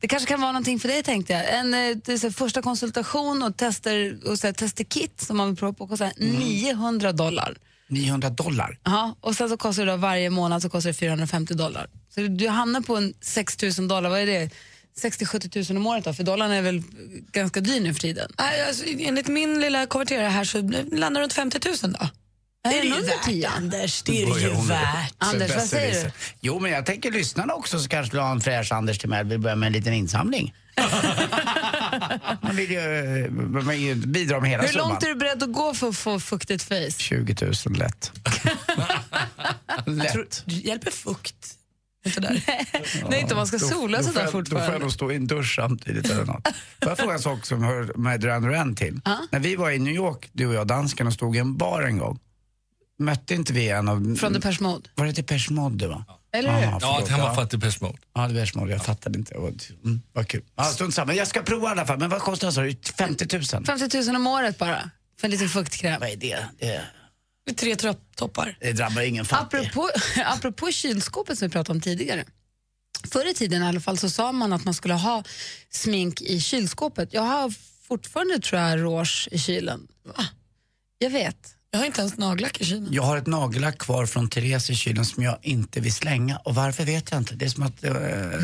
Det 0.00 0.08
kanske 0.08 0.28
kan 0.28 0.40
vara 0.40 0.52
någonting 0.52 0.80
för 0.80 0.88
dig 0.88 1.02
tänkte 1.02 1.32
jag. 1.32 1.54
En 1.58 1.74
eh, 1.74 1.78
här, 1.78 2.30
första 2.30 2.62
konsultation 2.62 3.42
och 3.42 3.56
tester 3.56 4.18
och 4.26 4.38
så 4.38 4.46
här, 4.46 4.54
testekit 4.54 5.20
som 5.20 5.36
man 5.36 5.48
vill 5.48 5.56
prova 5.56 5.72
på 5.72 5.86
kostar 5.88 6.12
900 6.16 7.12
dollar. 7.12 7.56
900 7.88 8.30
dollar. 8.30 8.78
Ja, 8.84 9.16
och 9.20 9.36
sen 9.36 9.48
så 9.48 9.56
kostar 9.56 9.86
det 9.86 9.90
då 9.92 9.96
varje 9.96 10.30
månad 10.30 10.62
så 10.62 10.68
kostar 10.68 10.90
det 10.90 10.94
450 10.94 11.54
dollar. 11.54 11.86
Så 12.14 12.20
du- 12.20 12.28
du 12.28 12.48
hamnar 12.48 12.80
på 12.80 12.96
en 12.96 13.14
6 13.20 13.62
000 13.78 13.88
dollar, 13.88 14.10
vad 14.10 14.20
är 14.20 14.26
det? 14.26 14.50
60-70 15.02 15.72
000 15.72 15.76
om 15.80 15.86
året 15.86 16.04
då, 16.04 16.14
för 16.14 16.24
dollarn 16.24 16.50
är 16.50 16.62
väl 16.62 16.82
ganska 17.32 17.60
dyr 17.60 17.80
nu 17.80 17.94
för 17.94 18.00
tiden. 18.00 18.32
Nej, 18.38 18.66
Alltså, 18.68 18.84
enligt 18.98 19.28
min 19.28 19.60
lilla 19.60 19.86
konverterare 19.86 20.28
här 20.28 20.44
så 20.44 20.62
landar 20.96 21.20
runt 21.20 21.32
50 21.32 21.60
000 21.82 21.92
då. 21.92 22.08
Det 22.64 22.68
är 22.68 22.78
är 22.78 22.82
det 22.82 22.86
ju 22.88 22.94
under 22.94 23.08
värt, 23.08 23.24
10. 23.24 23.48
Anders. 23.48 24.02
Det 24.02 24.22
är 24.22 24.26
det 24.34 24.40
ju 24.40 24.48
värt. 24.66 25.14
Anders, 25.18 25.54
vad 25.54 25.64
säger 25.64 26.04
du? 26.04 26.10
Jo, 26.40 26.58
men 26.60 26.70
jag 26.70 26.86
tänker 26.86 27.10
lyssnarna 27.10 27.54
också 27.54 27.78
så 27.78 27.88
kanske 27.88 28.12
vill 28.12 28.20
ha 28.20 28.30
en 28.32 28.40
fräsch 28.40 28.72
Anders 28.72 28.98
Timell 28.98 29.26
vill 29.26 29.38
börja 29.38 29.56
med 29.56 29.66
en 29.66 29.72
liten 29.72 29.92
insamling. 29.92 30.54
man 32.42 32.56
vill 32.56 32.70
ju, 32.70 32.80
man 33.30 33.68
vill 33.68 33.80
ju 33.80 33.94
bidra 33.94 34.40
med 34.40 34.50
hela 34.50 34.62
Hur 34.62 34.68
summan. 34.68 34.88
långt 34.88 35.02
är 35.02 35.08
du 35.08 35.14
beredd 35.14 35.42
att 35.42 35.52
gå 35.52 35.74
för 35.74 35.88
att 35.88 35.96
få 35.96 36.20
fuktigt 36.20 36.62
face? 36.62 36.90
20 36.98 37.36
000 37.66 37.76
lätt. 37.78 38.12
lätt. 39.86 40.42
Hjälper 40.46 40.90
fukt? 40.90 41.54
Inte 42.06 42.20
där. 42.20 42.42
Nej, 43.10 43.20
inte 43.20 43.34
om 43.34 43.38
man 43.38 43.46
ska 43.46 43.58
Då- 43.58 43.66
sola 43.68 43.98
då 43.98 44.04
så 44.04 44.08
får 44.12 44.14
där 44.20 44.20
jag- 44.20 44.26
Då 44.26 44.32
får 44.32 44.40
jag 44.40 44.48
fortfarande. 44.48 44.78
nog 44.78 44.92
stå 44.92 45.12
i 45.12 45.16
en 45.16 45.26
dusch 45.26 45.54
samtidigt 45.56 46.10
eller 46.10 46.24
något. 46.24 46.48
Får 46.82 46.88
jag 46.88 46.98
fråga 46.98 47.12
en 47.14 47.20
sak 47.20 47.46
som 47.46 47.62
hör 47.64 47.92
med 47.98 48.20
Duran 48.20 48.42
Duran 48.42 48.74
till? 48.74 49.00
När 49.30 49.38
vi 49.40 49.56
var 49.56 49.70
i 49.70 49.78
New 49.78 49.94
York, 49.94 50.28
du 50.32 50.46
och 50.46 50.54
jag, 50.54 50.66
dansken, 50.66 51.06
och 51.06 51.12
stod 51.12 51.36
i 51.36 51.38
en 51.38 51.56
bar 51.56 51.82
en 51.82 51.98
gång. 51.98 52.18
Mötte 52.98 53.34
inte 53.34 53.52
vi 53.52 53.68
en 53.68 53.88
av... 53.88 54.16
Från 54.16 54.32
Depeche 54.32 54.56
Mode. 54.62 54.90
Var 54.94 55.06
det 55.06 55.12
Depeche 55.12 55.50
Mode 55.52 55.86
va? 55.88 56.04
Eller 56.32 56.50
hur? 56.52 56.66
Aha, 56.66 56.78
Ja, 56.80 57.04
han 57.10 57.20
var 57.20 57.28
Ja. 57.28 57.34
fra 57.34 57.44
Depeche 57.44 57.78
Mode. 57.80 57.98
Ja, 58.14 58.28
Depeche 58.28 58.58
Mode. 58.58 58.72
Jag 58.72 58.84
fattade 58.84 59.18
inte. 59.18 59.34
Mm, 59.34 60.00
vad 60.12 60.28
kul. 60.28 60.42
Ja, 60.56 60.64
strunt 60.64 60.94
samma. 60.94 61.14
Jag 61.14 61.26
ska 61.28 61.42
prova 61.42 61.68
i 61.68 61.70
alla 61.70 61.86
fall. 61.86 61.98
Men 61.98 62.10
vad 62.10 62.20
kostar 62.20 62.46
det? 62.46 62.52
sa 62.52 62.60
du? 62.62 62.76
50 62.98 63.26
000? 63.56 63.64
50 63.66 64.02
000 64.06 64.16
om 64.16 64.26
året 64.26 64.58
bara, 64.58 64.90
för 65.20 65.26
en 65.26 65.30
liten 65.30 65.48
fuktkräm. 65.48 66.00
Vad 66.00 66.08
är 66.08 66.16
det? 66.16 66.38
Det, 66.58 66.82
tre 67.52 67.76
toppar. 68.16 68.56
det 68.60 68.72
drabbar 68.72 69.02
ingen 69.02 69.24
fattig. 69.24 69.58
Apropå, 69.58 69.90
apropå 70.24 70.70
kylskåpet 70.72 71.38
som 71.38 71.48
vi 71.48 71.52
pratade 71.52 71.76
om 71.76 71.80
tidigare. 71.80 72.24
Förr 73.10 73.30
i 73.30 73.34
tiden 73.34 73.62
i 73.62 73.66
alla 73.66 73.80
fall 73.80 73.98
så 73.98 74.10
sa 74.10 74.32
man 74.32 74.52
att 74.52 74.64
man 74.64 74.74
skulle 74.74 74.94
ha 74.94 75.24
smink 75.70 76.20
i 76.20 76.40
kylskåpet. 76.40 77.08
Jag 77.12 77.22
har 77.22 77.54
fortfarande 77.88 78.38
tror 78.38 78.60
jag 78.60 78.78
rouge 78.80 79.28
i 79.30 79.38
kylen. 79.38 79.88
Va? 80.04 80.24
Jag 80.98 81.10
vet. 81.10 81.54
Jag 81.70 81.78
har 81.78 81.86
inte 81.86 82.00
ens 82.00 82.16
nagellack 82.16 82.60
i 82.60 82.64
kylen. 82.64 82.88
Jag 82.90 83.02
har 83.02 83.16
ett 83.16 83.26
nagellack 83.26 83.78
kvar 83.78 84.06
från 84.06 84.28
Therese 84.30 84.70
i 84.70 84.74
kylen 84.74 85.04
som 85.04 85.22
jag 85.22 85.38
inte 85.42 85.80
vill 85.80 85.94
slänga. 85.94 86.36
Och 86.36 86.54
varför 86.54 86.84
vet 86.84 87.10
jag 87.10 87.18
inte. 87.20 87.34
Det 87.34 87.44
är 87.44 87.48
som 87.48 87.62
att... 87.62 87.84
eh, 87.84 87.92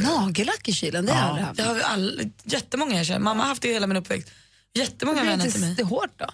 Nagellack 0.02 0.68
i 0.68 0.72
kylen, 0.72 1.06
det 1.06 1.12
har 1.12 1.18
jag 1.20 1.28
aldrig 1.28 1.46
haft. 1.46 1.56
Det 1.56 1.62
har 1.62 1.74
vi 1.74 1.82
all, 1.82 2.30
jättemånga 2.44 2.96
jag 2.96 3.06
känner. 3.06 3.20
Mamma 3.20 3.42
har 3.42 3.48
haft 3.48 3.62
det 3.62 3.68
hela 3.72 3.86
min 3.86 3.96
uppväxt. 3.96 4.30
Jättemånga 4.74 5.24
vänner 5.24 5.50
till 5.50 5.60
mig. 5.60 5.74
det 5.74 5.82
hårt 5.82 6.10
då? 6.16 6.26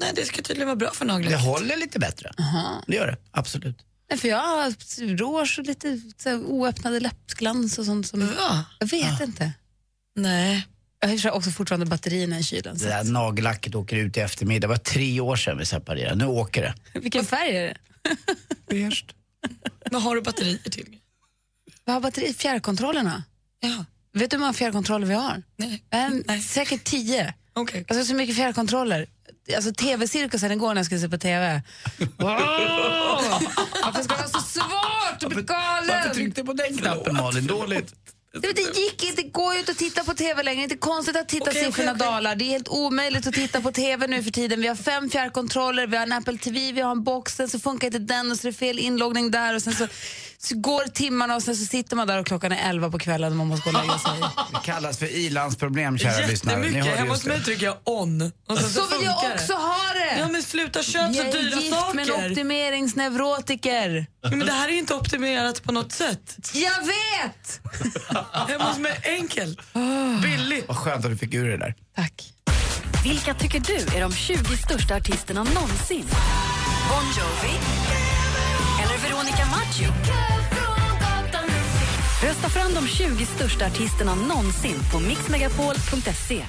Nej, 0.00 0.12
det 0.14 0.24
ska 0.24 0.42
tydligen 0.42 0.66
vara 0.66 0.76
bra 0.76 0.90
för 0.94 1.04
det 1.04 1.12
nagellack. 1.12 1.40
håller 1.42 1.76
lite 1.76 1.98
bättre. 1.98 2.30
Det 2.86 2.96
gör 2.96 3.06
det, 3.06 3.16
absolut. 3.30 3.76
Nej, 4.10 4.18
för 4.18 4.28
jag 4.28 4.38
har 4.38 5.16
rouge 5.16 5.58
och 5.58 5.66
lite 5.66 6.00
så 6.16 6.28
här, 6.28 6.36
oöppnade 6.44 7.00
läppglans 7.00 7.78
och 7.78 7.84
sånt. 7.84 8.06
Som, 8.06 8.20
Va? 8.26 8.64
jag 8.78 8.86
vet 8.86 9.20
inte. 9.20 9.52
Nej. 10.16 10.66
Jag 11.00 11.08
har 11.18 11.30
också 11.30 11.50
fortfarande 11.50 11.86
batterierna 11.86 12.38
i 12.38 12.42
kylen. 12.42 12.78
Det 12.78 12.84
där 12.88 13.04
nagellacket 13.04 13.74
åker 13.74 13.96
ut 13.96 14.16
i 14.16 14.20
eftermiddag. 14.20 14.60
Det 14.60 14.68
var 14.68 14.76
tre 14.76 15.20
år 15.20 15.36
sedan 15.36 15.58
vi 15.58 15.64
separerade. 15.66 16.14
Nu 16.16 16.26
åker 16.26 16.62
det. 16.62 16.74
Vilken 17.00 17.24
färg 17.24 17.56
är 17.56 17.62
det? 17.62 17.76
Beige. 18.68 19.04
Vad 19.90 20.02
har 20.02 20.14
du 20.14 20.22
batterier 20.22 20.70
till? 20.70 20.96
Vad 21.84 21.94
har 21.94 22.00
batteri? 22.00 22.34
Fjärrkontrollerna? 22.34 23.22
Ja. 23.60 23.84
Vet 24.12 24.30
du 24.30 24.36
hur 24.36 24.40
många 24.40 24.52
fjärrkontroller 24.52 25.06
vi 25.06 25.14
har? 25.14 25.42
Nej. 25.56 25.84
En, 25.90 26.42
Säkert 26.42 26.84
tio. 26.84 27.34
Okay. 27.54 27.84
Alltså 27.88 28.04
så 28.04 28.14
mycket 28.14 28.36
fjärrkontroller. 28.36 29.06
Alltså 29.56 29.72
tv-cirkusen 29.72 30.52
igår 30.52 30.68
när 30.68 30.76
jag 30.76 30.86
skulle 30.86 31.00
se 31.00 31.08
på 31.08 31.18
tv. 31.18 31.62
Wow! 31.98 32.38
Varför 33.84 34.02
ska 34.02 34.14
det 34.14 34.20
vara 34.20 34.28
så 34.28 34.40
svårt 34.40 35.22
att 35.22 35.28
bli 35.28 35.42
galen? 35.42 35.88
Varför 35.88 36.14
tryckte 36.14 36.40
du 36.40 36.46
på 36.46 36.52
den 36.52 36.78
knappen 36.78 37.16
Malin? 37.16 37.46
Dåligt. 37.46 37.94
Det, 38.42 38.52
det 38.52 38.78
gick 38.80 39.04
inte, 39.04 39.22
det 39.22 39.28
går 39.28 39.52
ju 39.52 39.58
inte 39.58 39.72
att 39.72 39.78
titta 39.78 40.04
på 40.04 40.14
tv 40.14 40.42
längre. 40.42 40.56
Det 40.56 40.60
är 40.60 40.64
inte 40.64 40.76
konstigt 40.76 41.16
att 41.16 41.28
titta 41.28 41.50
okej, 41.50 41.64
siffrorna 41.64 41.92
okej. 41.92 42.06
dalar. 42.06 42.34
Det 42.36 42.44
är 42.44 42.48
helt 42.48 42.68
omöjligt 42.68 43.26
att 43.26 43.34
titta 43.34 43.60
på 43.60 43.72
tv 43.72 44.06
nu 44.06 44.22
för 44.22 44.30
tiden. 44.30 44.60
Vi 44.60 44.68
har 44.68 44.76
fem 44.76 45.10
fjärrkontroller, 45.10 45.86
vi 45.86 45.96
har 45.96 46.02
en 46.02 46.12
Apple 46.12 46.38
TV, 46.38 46.72
vi 46.72 46.80
har 46.80 46.90
en 46.90 47.04
box, 47.04 47.36
sen 47.36 47.48
så 47.48 47.58
funkar 47.58 47.86
inte 47.86 47.98
den 47.98 48.30
och 48.30 48.36
så 48.38 48.48
är 48.48 48.52
det 48.52 48.58
fel 48.58 48.78
inloggning 48.78 49.30
där 49.30 49.54
och 49.54 49.62
sen 49.62 49.74
så, 49.74 49.86
så 50.38 50.58
går 50.58 50.84
timmarna 50.84 51.36
och 51.36 51.42
sen 51.42 51.56
så 51.56 51.64
sitter 51.64 51.96
man 51.96 52.06
där 52.06 52.20
och 52.20 52.26
klockan 52.26 52.52
är 52.52 52.70
elva 52.70 52.90
på 52.90 52.98
kvällen 52.98 53.30
och 53.30 53.36
man 53.38 53.46
måste 53.46 53.70
gå 53.70 53.78
och 53.78 53.84
lägga 53.86 53.98
sig. 53.98 54.12
Det 54.52 54.60
kallas 54.64 54.98
för 54.98 55.06
ilandsproblem 55.06 55.98
kära 55.98 56.26
lyssnare. 56.26 56.66
Jättemycket. 56.66 56.96
Hemma 56.98 57.10
hos 57.10 57.24
mig 57.24 57.42
trycker 57.42 57.66
jag 57.66 57.76
on. 57.84 58.32
Och 58.48 58.58
sen 58.58 58.70
så, 58.70 58.80
Så 58.80 58.96
vill 58.96 59.06
jag 59.06 59.16
också 59.32 59.52
ha 59.52 59.92
det! 59.94 60.18
Ja 60.18 60.28
men 60.28 60.42
sluta 60.42 60.82
köp 60.82 61.12
så 61.14 61.18
jag 61.18 61.26
är 61.28 61.32
dyra 61.32 61.60
gift 61.60 61.74
saker. 61.74 61.94
med 61.94 62.08
en 62.08 62.30
optimeringsneurotiker. 62.30 64.06
Ja, 64.22 64.30
men 64.30 64.46
det 64.46 64.52
här 64.52 64.68
är 64.68 64.72
inte 64.72 64.94
optimerat 64.94 65.62
på 65.62 65.72
något 65.72 65.92
sätt. 65.92 66.36
Jag 66.52 66.78
vet! 66.80 67.60
Hemma 68.32 68.64
hos 68.64 68.78
mig 68.78 69.00
enkel. 69.04 69.60
Billigt. 70.22 70.68
Vad 70.68 70.76
skönt 70.76 71.04
att 71.04 71.10
du 71.10 71.16
fick 71.16 71.34
ur 71.34 71.48
det 71.48 71.56
där. 71.56 71.74
Tack. 71.96 72.32
Vilka 73.04 73.34
tycker 73.34 73.60
du 73.60 73.96
är 73.96 74.00
de 74.00 74.12
20 74.12 74.56
största 74.56 74.94
artisterna 74.96 75.42
någonsin? 75.42 76.04
Bon 76.88 77.04
Jovi? 77.16 77.54
Eller 78.82 78.98
Veronica 78.98 79.46
Maggio? 79.46 79.92
Rösta 82.22 82.48
fram 82.48 82.74
de 82.74 82.86
20 82.88 83.26
största 83.26 83.66
artisterna 83.66 84.14
någonsin 84.14 84.76
på 84.92 85.00
mixmegapol.se. 85.00 86.44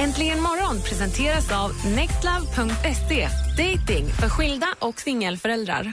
Äntligen 0.00 0.42
morgon 0.42 0.82
presenteras 0.82 1.52
av 1.52 1.72
nextlove.se. 1.86 3.28
Dating 3.56 4.08
för 4.20 4.28
skilda 4.28 4.66
och 4.78 5.00
singelföräldrar. 5.00 5.92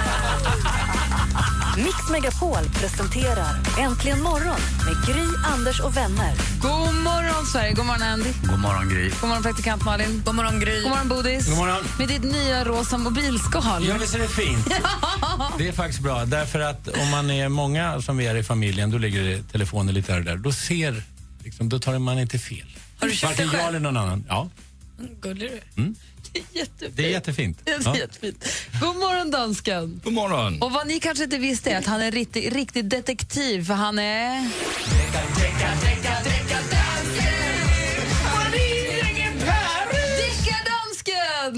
Mix 1.83 2.09
Megapol 2.11 2.63
presenterar 2.73 3.55
Äntligen 3.79 4.21
morgon 4.21 4.59
med 4.85 5.15
Gry, 5.15 5.25
Anders 5.45 5.79
och 5.79 5.97
vänner. 5.97 6.33
God 6.61 6.93
morgon, 7.03 7.45
Sverige. 7.45 7.73
God 7.73 7.85
morgon, 7.85 8.01
Andy. 8.01 8.29
God 8.43 8.59
morgon 8.59 8.89
Gry. 8.89 9.09
God 9.09 9.29
morgon, 9.29 9.43
praktikant 9.43 9.85
Malin. 9.85 10.21
God 10.25 10.35
morgon, 10.35 10.59
Gry. 10.59 10.81
God 10.81 10.89
morgon, 10.89 11.07
Bodis. 11.07 11.47
God 11.47 11.57
morgon. 11.57 11.83
Med 11.99 12.07
ditt 12.07 12.23
nya 12.23 12.65
rosa 12.65 12.97
mobilskal. 12.97 13.87
Ja, 13.87 13.95
visst 13.99 14.15
är 14.15 14.19
det 14.19 14.27
fint? 14.27 14.67
Det 15.57 15.67
är 15.67 15.71
faktiskt 15.71 15.99
bra, 15.99 16.25
därför 16.25 16.59
att 16.59 16.87
om 16.87 17.09
man 17.11 17.31
är 17.31 17.49
många 17.49 18.01
som 18.01 18.17
vi 18.17 18.25
är 18.27 18.35
i 18.35 18.43
familjen, 18.43 18.91
då 18.91 18.97
ligger 18.97 19.23
det 19.23 19.43
telefoner 19.43 19.93
lite 19.93 20.11
här 20.11 20.19
och 20.19 20.25
där. 20.25 20.37
Då 20.37 20.51
ser, 20.51 21.03
liksom, 21.43 21.69
då 21.69 21.79
tar 21.79 21.99
man 21.99 22.19
inte 22.19 22.39
fel. 22.39 22.77
Har 22.99 23.07
du 23.07 23.13
köpt 23.13 23.39
Varken 23.39 23.59
jag 23.59 23.67
eller 23.67 23.79
någon 23.79 23.97
annan. 23.97 24.25
Ja, 24.27 24.49
Gullig 25.21 25.49
du 25.51 25.57
är. 25.57 25.63
Mm. 25.77 25.95
Jättefint. 26.53 26.95
det 26.97 27.05
är 27.05 27.09
jättefint. 27.09 27.59
Det 27.63 27.71
är 27.71 27.81
Ja. 27.85 27.97
jättefint. 27.97 28.45
God 28.81 28.95
morgon, 28.95 29.31
dansken. 29.31 30.01
God 30.03 30.13
morgon. 30.13 30.61
Och 30.61 30.71
vad 30.71 30.87
ni 30.87 30.99
kanske 30.99 31.23
inte 31.23 31.37
visste 31.37 31.71
är 31.71 31.77
att 31.77 31.85
han 31.85 32.01
är 32.01 32.11
riktig, 32.11 32.55
riktig 32.55 32.85
detektiv, 32.85 33.65
för 33.65 33.73
han 33.73 33.99
är... 33.99 34.49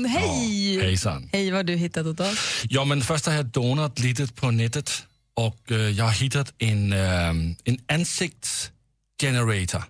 Hej! 0.08 0.80
Hejsan. 0.82 1.30
Hej, 1.32 1.52
vad 1.52 1.58
har 1.60 1.63
du 1.63 1.76
hittat 1.76 2.06
åt 2.06 2.19
oss? 2.19 2.63
Ja, 2.69 2.86
men 2.86 3.02
först 3.02 3.26
har 3.26 3.34
jag 3.34 3.45
donat 3.45 4.00
lite 4.00 4.28
på 4.28 4.52
nätet 4.52 4.91
och 5.34 5.71
eh, 5.71 5.78
jag 5.78 6.06
har 6.06 6.12
hittat 6.12 6.54
en, 6.58 6.93
ehm, 6.93 7.56
en 7.63 7.78
ansiktsgenerator 7.88 9.84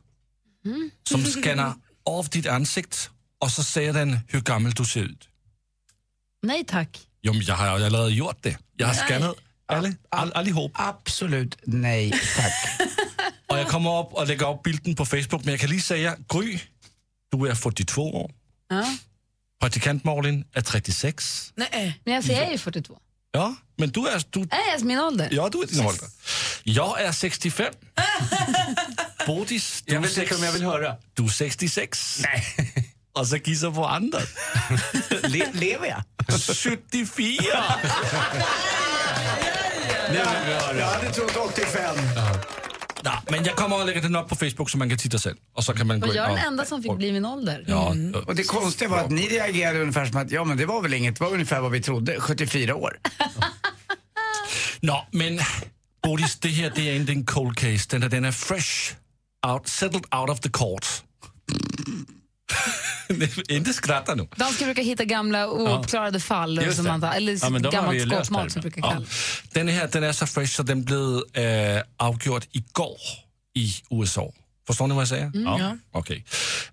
som 1.10 1.25
scannar 1.25 1.73
av 2.05 2.29
ditt 2.29 2.47
ansikte 2.47 2.97
och 3.43 3.51
så 3.51 3.63
säger 3.63 3.93
den 3.93 4.19
hur 4.27 4.41
gammal 4.41 4.71
du 4.73 4.86
ser 4.86 5.03
ut. 5.03 5.27
Nej 6.43 6.63
tack. 6.65 6.99
Jo, 7.21 7.34
men 7.34 7.41
jag 7.41 7.56
har 7.56 7.77
ju 7.79 7.86
allerede 7.86 8.12
gjort 8.12 8.38
det. 8.43 8.58
Jag 8.77 8.88
har 8.88 8.93
Nej. 8.93 9.06
scannat 9.06 9.36
alle, 9.65 9.95
all, 10.10 10.34
allihop. 10.34 10.71
Absolut 10.75 11.56
nej 11.63 12.12
tack. 12.38 12.53
Och 13.49 13.58
jag 13.60 13.67
kommer 13.67 13.99
upp 14.01 14.13
och 14.13 14.27
lägger 14.27 14.53
upp 14.53 14.63
bilden 14.63 14.95
på 14.95 15.06
Facebook, 15.06 15.43
men 15.43 15.51
jag 15.53 15.60
kan 15.60 15.69
lige 15.69 15.82
säga, 15.82 16.17
Gry, 16.34 16.60
du 17.32 17.47
är 17.49 17.56
42 17.56 18.21
år. 18.23 18.32
Ja. 18.69 18.97
Praktikant 19.62 20.03
Malin 20.03 20.45
är 20.53 20.62
36. 20.62 21.53
Nej. 21.56 22.01
Men 22.06 22.13
jag 22.13 22.23
säger 22.23 22.51
ju 22.51 22.58
42. 22.58 22.97
Ja, 23.32 23.56
men 23.77 23.89
du 23.89 24.08
är... 24.08 24.23
Du, 24.29 24.39
Är 24.41 24.71
jag 24.71 24.84
min 24.84 24.99
ålder? 24.99 25.29
ja, 25.32 25.49
du 25.49 25.62
är 25.62 25.67
din 25.67 25.86
ålder. 25.86 26.08
Jag 26.63 27.01
är 27.01 27.12
65. 27.12 27.73
Bodis, 29.27 29.84
du 29.86 29.93
Jag 29.93 30.03
är 30.03 30.08
vet 30.08 30.17
inte 30.17 30.36
om 30.36 30.43
jag 30.43 30.51
vill 30.51 30.63
höra. 30.63 30.95
Du 31.13 31.23
är 31.23 31.27
66. 31.27 32.19
Nej. 32.23 32.92
Och 33.19 33.28
så 33.28 33.36
gissar 33.38 33.71
på 33.71 33.86
andra. 33.88 34.19
Le 35.28 35.45
lever 35.54 35.88
jag? 35.88 36.04
74. 36.56 37.63
Nu 40.10 40.13
vill 40.13 40.23
vi 40.47 40.54
höra. 40.54 40.78
Jag 40.80 40.86
hade 40.86 41.10
trott 41.12 41.36
85. 41.54 41.95
Ja, 43.04 43.21
men 43.30 43.43
jag 43.45 43.56
kommer 43.56 43.80
att 43.80 43.86
lägga 43.86 44.02
den 44.02 44.15
upp 44.15 44.28
på 44.30 44.36
Facebook 44.36 44.69
så 44.69 44.78
man 44.78 44.89
kan 44.89 44.97
titta 44.97 45.19
sen. 45.19 45.38
Och 45.54 45.63
så 45.63 45.73
kan 45.73 45.88
man 45.88 45.99
gå 45.99 46.08
Och 46.08 46.13
in 46.13 46.17
jag 46.17 46.32
är 46.32 46.36
den 46.36 46.45
enda 46.45 46.65
som 46.65 46.84
fick 46.84 46.95
bli 46.97 47.12
min 47.12 47.26
ålder. 47.26 47.65
Ja, 47.67 47.95
Och 48.28 48.36
det 48.36 48.43
konstiga 48.43 48.89
var 48.89 48.97
att 48.99 49.12
ni 49.12 49.28
reagerade 49.28 49.80
ungefär 49.82 50.06
som 50.06 50.17
att 50.17 50.32
ja 50.32 50.43
men 50.43 50.58
det 50.58 50.65
var 50.65 50.82
väl 50.82 50.93
inget, 50.93 51.15
det 51.15 51.23
var 51.23 51.32
ungefär 51.32 51.60
vad 51.62 51.71
vi 51.71 51.82
trodde, 51.82 52.19
74 52.19 52.76
år. 52.76 52.97
Nå, 54.80 55.08
men 55.12 55.39
Bodis, 56.04 56.36
det 56.39 56.49
här 56.49 56.71
det 56.76 56.89
är 56.89 56.95
inte 56.95 57.12
en 57.12 57.26
cold 57.26 57.58
case. 57.58 57.88
Den, 57.89 58.04
är- 58.04 58.10
den 58.10 58.26
är 58.26 58.32
fresh. 58.32 58.93
Out, 59.47 59.67
settled 59.67 60.06
out 60.15 60.30
of 60.30 60.39
the 60.39 60.49
court. 60.49 60.86
inte 63.49 63.73
skratta 63.73 64.15
nu. 64.15 64.28
Dansken 64.36 64.67
brukar 64.67 64.84
hitta 64.84 65.06
gamla 65.06 65.47
ouppklarade 65.47 66.19
fall, 66.19 66.62
Just 66.63 66.76
som 66.76 66.86
det. 66.86 66.97
man 66.97 67.04
eller 67.04 67.34
Ja, 67.63 67.69
gammalt 67.71 68.52
som 68.52 68.62
brukar 68.62 68.82
kalla. 68.82 68.95
Ja. 68.99 69.06
Den 69.54 69.67
här 69.67 69.89
den 69.91 70.04
är 70.04 70.12
så 70.12 70.28
fresh 70.28 70.56
så 70.56 70.63
den 70.63 70.84
blev 70.84 70.99
äh, 71.43 71.82
avgjord 71.97 72.43
igår 72.52 72.97
i 73.56 73.73
USA. 73.89 74.32
Förstår 74.67 74.88
ni 74.88 74.93
vad 74.95 75.02
jag 75.02 75.08
säger? 75.10 75.32
ja. 75.34 75.78
Okej. 75.91 76.26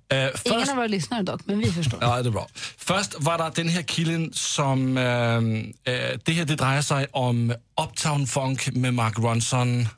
Äh, 0.09 0.19
Ingen 0.19 0.33
först, 0.37 0.71
av 0.71 0.77
våra 0.77 0.87
lyssnare 0.87 1.23
dock, 1.23 1.41
men 1.45 1.59
vi 1.59 1.73
förstår. 1.73 1.99
ja, 2.03 2.23
det 2.23 2.29
är 2.29 2.33
bra. 2.33 2.49
Först 2.77 3.15
var 3.19 3.39
det 3.39 3.53
den 3.55 3.69
här 3.69 3.83
killen 3.83 4.31
som... 4.33 4.97
Äh, 4.97 5.05
äh, 5.05 6.19
det 6.25 6.33
här 6.33 6.45
det 6.45 6.57
drejer 6.57 6.83
sig 6.83 7.07
om 7.13 7.55
Uptown 7.83 8.27
Funk 8.27 8.69
med 8.75 8.95
Mark 8.95 9.19
Ronson 9.19 9.89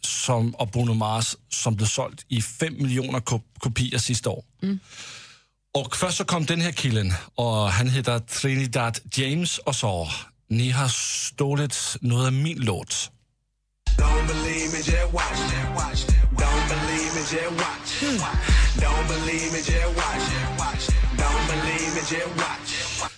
som, 0.00 0.54
och 0.54 0.68
Bruno 0.68 0.94
Mars 0.94 1.36
som 1.48 1.76
blev 1.76 1.86
sålt 1.86 2.24
i 2.28 2.42
5 2.42 2.74
miljoner 2.78 3.20
kop- 3.20 3.58
kopior 3.58 3.98
sista 3.98 4.30
år. 4.30 4.44
Och 5.74 5.96
först 5.96 6.16
så 6.16 6.24
kom 6.24 6.44
den 6.44 6.60
här 6.60 6.72
killen 6.72 7.12
och 7.34 7.68
han 7.68 7.88
heter 7.88 8.18
Trinidad 8.18 8.98
James 9.12 9.58
och 9.58 9.76
sa 9.76 10.08
ni 10.48 10.70
har 10.70 10.88
stålit 10.88 11.96
något 12.00 12.26
av 12.26 12.32
min 12.32 12.58
låt. 12.58 13.10
Don't 13.98 14.26
believe 14.26 14.72
me, 14.72 14.78
just 14.78 15.12
watch. 15.12 16.06
Don't 16.36 16.68
believe 16.68 17.14
me, 17.14 17.20
just 17.20 17.52
watch. 17.52 18.02
Don't 18.76 19.08
believe 19.08 19.52
me, 19.52 19.58
just 19.58 19.96
watch. 19.96 20.88
Don't 21.18 21.46
believe 21.48 21.94
me, 21.94 22.00
just 22.00 22.36
watch. 22.36 23.10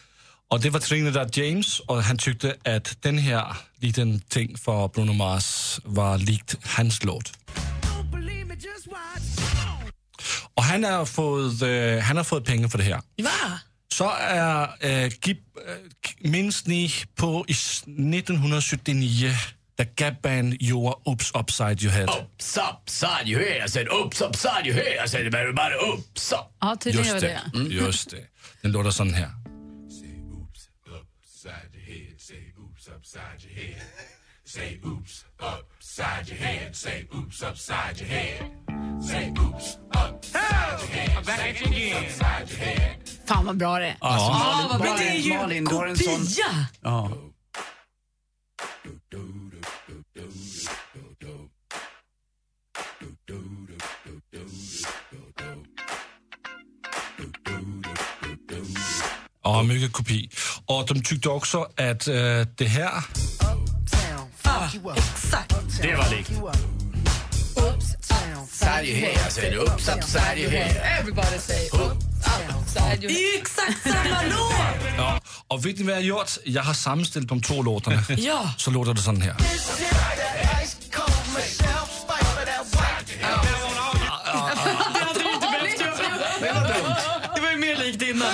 Och 0.49 0.61
det 0.61 0.71
var 0.71 0.81
Trinidad 0.81 1.37
James 1.37 1.81
och 1.81 2.03
han 2.03 2.19
tyckte 2.19 2.57
att 2.64 3.03
den 3.03 3.19
här 3.19 3.57
liten 3.79 4.21
ting 4.21 4.59
för 4.59 4.88
Bruno 4.88 5.12
Mars 5.12 5.81
var 5.85 6.19
likt 6.19 6.57
hans 6.62 7.05
låt. 7.05 7.33
Och 10.57 10.64
han 10.64 10.85
har 10.85 11.05
fått, 11.07 11.62
eh, 11.62 12.05
han 12.05 12.17
har 12.17 12.25
fått 12.25 12.45
pengar 12.45 12.69
för 12.69 12.79
det 12.79 12.85
här. 12.85 13.03
Va? 13.23 13.59
Så 13.95 14.11
är, 14.21 14.62
äh, 15.05 15.12
Gib, 15.23 15.37
äh, 15.38 16.31
minns 16.31 16.67
ni 16.67 16.93
på 17.14 17.45
i 17.49 17.53
s- 17.53 17.83
1979 17.87 19.31
da 19.79 19.85
Gap 19.97 20.23
Band 20.23 20.57
gjorde 20.61 20.97
Oops 21.05 21.31
Upside 21.35 21.83
Your 21.83 21.93
Head? 21.95 22.09
Ups, 22.09 22.59
upside 22.59 23.29
your 23.29 23.40
head. 23.45 23.64
I 23.67 23.69
said 23.69 23.88
ups, 23.88 24.21
upside 24.21 24.67
your 24.67 24.77
head. 24.77 25.05
I 25.05 25.09
said 25.09 25.35
everybody 25.35 25.75
ups, 25.93 26.33
up. 26.33 26.57
Ja, 26.61 26.77
tydligen 26.81 27.07
gör 27.07 27.14
Just 27.14 27.23
det, 27.23 27.40
det. 27.53 27.59
mm. 27.59 27.73
just 27.73 28.11
det. 28.11 28.27
Den 28.62 28.73
låter 28.73 28.90
sån 28.90 29.14
här. 29.14 29.31
Say 29.90 30.21
oops 30.33 30.69
upside 30.87 31.75
your 31.75 31.87
head. 31.87 32.21
Say 32.21 32.53
oops 32.59 32.88
upside 32.88 33.45
your 33.45 33.55
head. 33.55 33.83
Say 34.55 34.79
oops 34.87 35.25
upside 35.40 36.29
your 36.29 36.38
head. 36.38 36.77
Say 36.77 37.09
oops 37.12 37.43
upside 37.43 37.99
your 37.99 38.09
head. 38.09 38.53
Say 39.01 39.33
oops 39.37 39.79
upside 39.93 40.81
your 40.81 40.90
head. 40.90 41.27
Back 41.27 41.40
at 41.40 41.61
you 41.61 41.67
again. 41.67 42.05
Upside 42.05 42.51
your 42.51 42.59
head. 42.59 43.09
Fan 43.27 43.47
vad 43.47 43.57
bra 43.57 43.79
det 43.79 43.87
är. 43.87 43.97
Alltså, 44.01 44.27
ja, 44.27 44.38
Malin, 44.38 44.69
vad 44.69 44.81
bra. 44.81 44.90
Malin, 44.90 45.07
det 45.07 45.12
är 45.12 45.21
ju 45.21 45.35
Malin, 45.38 45.64
du 45.64 45.88
en 45.88 45.97
sån... 45.97 46.27
Ja. 46.83 47.11
Ja, 59.43 59.62
mycket 59.62 59.93
kopi. 59.93 60.31
Och 60.67 60.87
de 60.87 61.03
tyckte 61.03 61.29
också 61.29 61.62
att 61.62 62.09
äh, 62.09 62.14
øh, 62.14 62.47
det 62.57 62.69
här 62.69 63.05
Exakt. 64.97 65.55
Det 65.83 65.97
var 65.97 66.11
likt. 66.11 66.31
Alltså. 69.93 70.19
Everybody 70.19 71.38
say 71.38 71.67
up, 71.67 71.93
Det 73.01 73.07
är 73.07 73.11
ju 73.11 73.38
exakt 73.38 73.83
samma 73.83 74.23
låt! 74.31 74.55
Ja, 74.97 75.21
och 75.49 75.67
vet 75.67 75.79
ni 75.79 75.83
vad 75.85 75.93
jag 75.93 75.97
har 75.97 76.03
gjort? 76.03 76.31
Jag 76.45 76.62
har 76.62 76.75
sammanställt 76.75 77.29
de 77.29 77.43
två 77.43 77.62
låtarna. 77.62 78.03
Ja. 78.09 78.51
Så 78.57 78.71
låter 78.71 78.95
det 78.95 79.03
sån 79.03 79.23
här. 79.23 79.37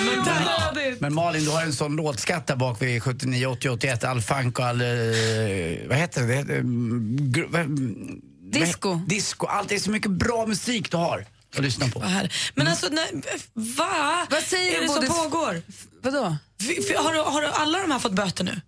Men 0.05 0.97
Men 0.99 1.13
Malin, 1.13 1.43
du 1.45 1.49
har 1.51 1.61
en 1.61 1.73
sån 1.73 1.95
låtskatt 1.95 2.47
där 2.47 2.55
bak 2.55 2.81
vid 2.81 3.03
79, 3.03 3.45
80, 3.47 3.69
81. 3.69 4.03
All 4.03 4.21
funk 4.21 4.59
och 4.59 4.65
all... 4.65 4.81
eh, 4.81 4.87
vad 5.87 5.97
heter 5.97 6.27
det? 6.27 6.33
mm, 6.55 7.17
gr- 7.31 7.47
vad- 7.49 7.79
Disco. 8.51 8.89
vad- 8.89 9.07
Disco. 9.09 9.45
Allt 9.47 9.69
det 9.69 9.75
är 9.75 9.79
så 9.79 9.91
mycket 9.91 10.11
bra 10.11 10.45
musik 10.45 10.91
du 10.91 10.97
har 10.97 11.25
att 11.57 11.63
lyssna 11.63 11.87
på. 11.87 12.03
Men 12.55 12.67
alltså, 12.67 12.87
nej, 12.91 13.21
va? 13.53 14.27
Vad 14.29 14.43
säger 14.43 14.77
är 14.77 14.81
du 14.81 14.87
som 14.87 15.05
pågår? 15.07 15.61
Vadå? 16.01 16.37
F- 16.61 16.67
f- 16.79 16.95
Har, 16.97 17.13
du- 17.13 17.19
har 17.21 17.41
du 17.41 17.47
alla 17.47 17.79
de 17.81 17.91
här 17.91 17.99
fått 17.99 18.11
böter 18.13 18.43
nu? 18.43 18.61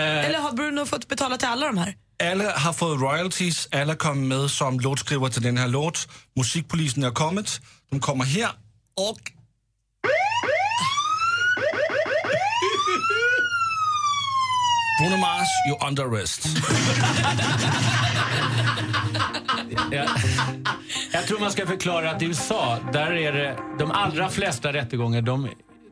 Eller 0.00 0.38
har 0.38 0.52
Bruno 0.52 0.86
fått 0.86 1.08
betala 1.08 1.36
till 1.38 1.48
alla 1.48 1.66
de 1.66 1.78
här? 1.78 1.94
Alla 2.30 2.58
har 2.58 2.72
fått 2.72 3.00
royalties, 3.00 3.68
alla 3.72 3.96
kommer 3.96 4.36
med 4.38 4.50
som 4.50 4.80
låtskrivare 4.80 5.32
till 5.32 5.42
den 5.42 5.56
här 5.58 5.68
låt. 5.68 6.08
Musikpolisen 6.36 7.02
har 7.02 7.10
kommit, 7.12 7.60
de 7.90 8.00
kommer 8.00 8.24
här 8.24 8.50
och... 8.96 9.32
Bruno 14.98 15.16
Mars, 15.16 15.48
you're 15.68 15.88
under 15.88 16.04
arrest. 16.04 16.46
Jag, 19.90 20.06
jag 21.12 21.26
tror 21.26 21.38
man 21.40 21.52
ska 21.52 21.66
förklara 21.66 22.10
att 22.10 22.22
i 22.22 22.24
USA, 22.24 22.78
där 22.92 23.12
är 23.12 23.32
det 23.32 23.56
de 23.78 23.90
allra 23.90 24.28
flesta 24.28 24.72
rättegångar, 24.72 25.22
de, 25.22 25.48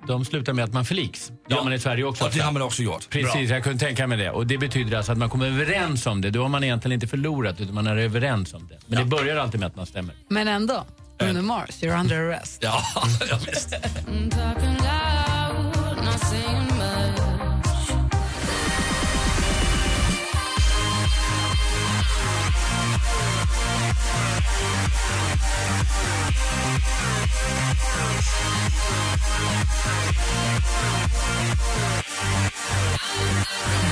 de 0.07 0.25
slutar 0.25 0.53
med 0.53 0.64
att 0.64 0.73
man 0.73 0.85
förliks. 0.85 1.33
Det 1.49 1.55
gör 1.55 1.64
man 1.64 1.73
i 1.73 1.79
Sverige 1.79 2.05
också. 2.05 2.25
Och 2.25 2.31
det 2.31 2.40
har 2.40 2.53
man 2.53 2.62
också 2.62 2.83
gjort. 2.83 3.11
Precis, 3.11 3.51
jag 3.51 3.64
kunde 3.64 3.79
tänka 3.79 4.07
mig 4.07 4.19
det. 4.19 4.31
Och 4.31 4.47
det 4.47 4.59
betyder 4.59 4.97
alltså 4.97 5.12
att 5.12 5.19
man 5.19 5.31
kommer 5.31 5.47
överens 5.47 6.07
om 6.07 6.21
det. 6.21 6.31
Då 6.31 6.43
har 6.43 6.49
man 6.49 6.64
egentligen 6.64 6.93
inte 6.93 7.07
förlorat, 7.07 7.61
utan 7.61 7.75
man 7.75 7.87
är 7.87 7.97
överens 7.97 8.55
om 8.55 8.69
det. 8.69 8.79
Men 8.87 8.99
det 8.99 9.05
börjar 9.05 9.37
alltid 9.37 9.61
med 9.61 9.67
att 9.67 9.77
man 9.77 9.87
stämmer. 9.87 10.14
Men 10.29 10.49
ändå, 10.49 10.85
Bruno 11.19 11.43
Mars, 11.43 11.71
you're 11.83 12.01
under 12.01 12.17
arrest. 12.21 12.59
Ja, 12.62 12.83
ja 13.31 13.38
visst. 13.47 13.75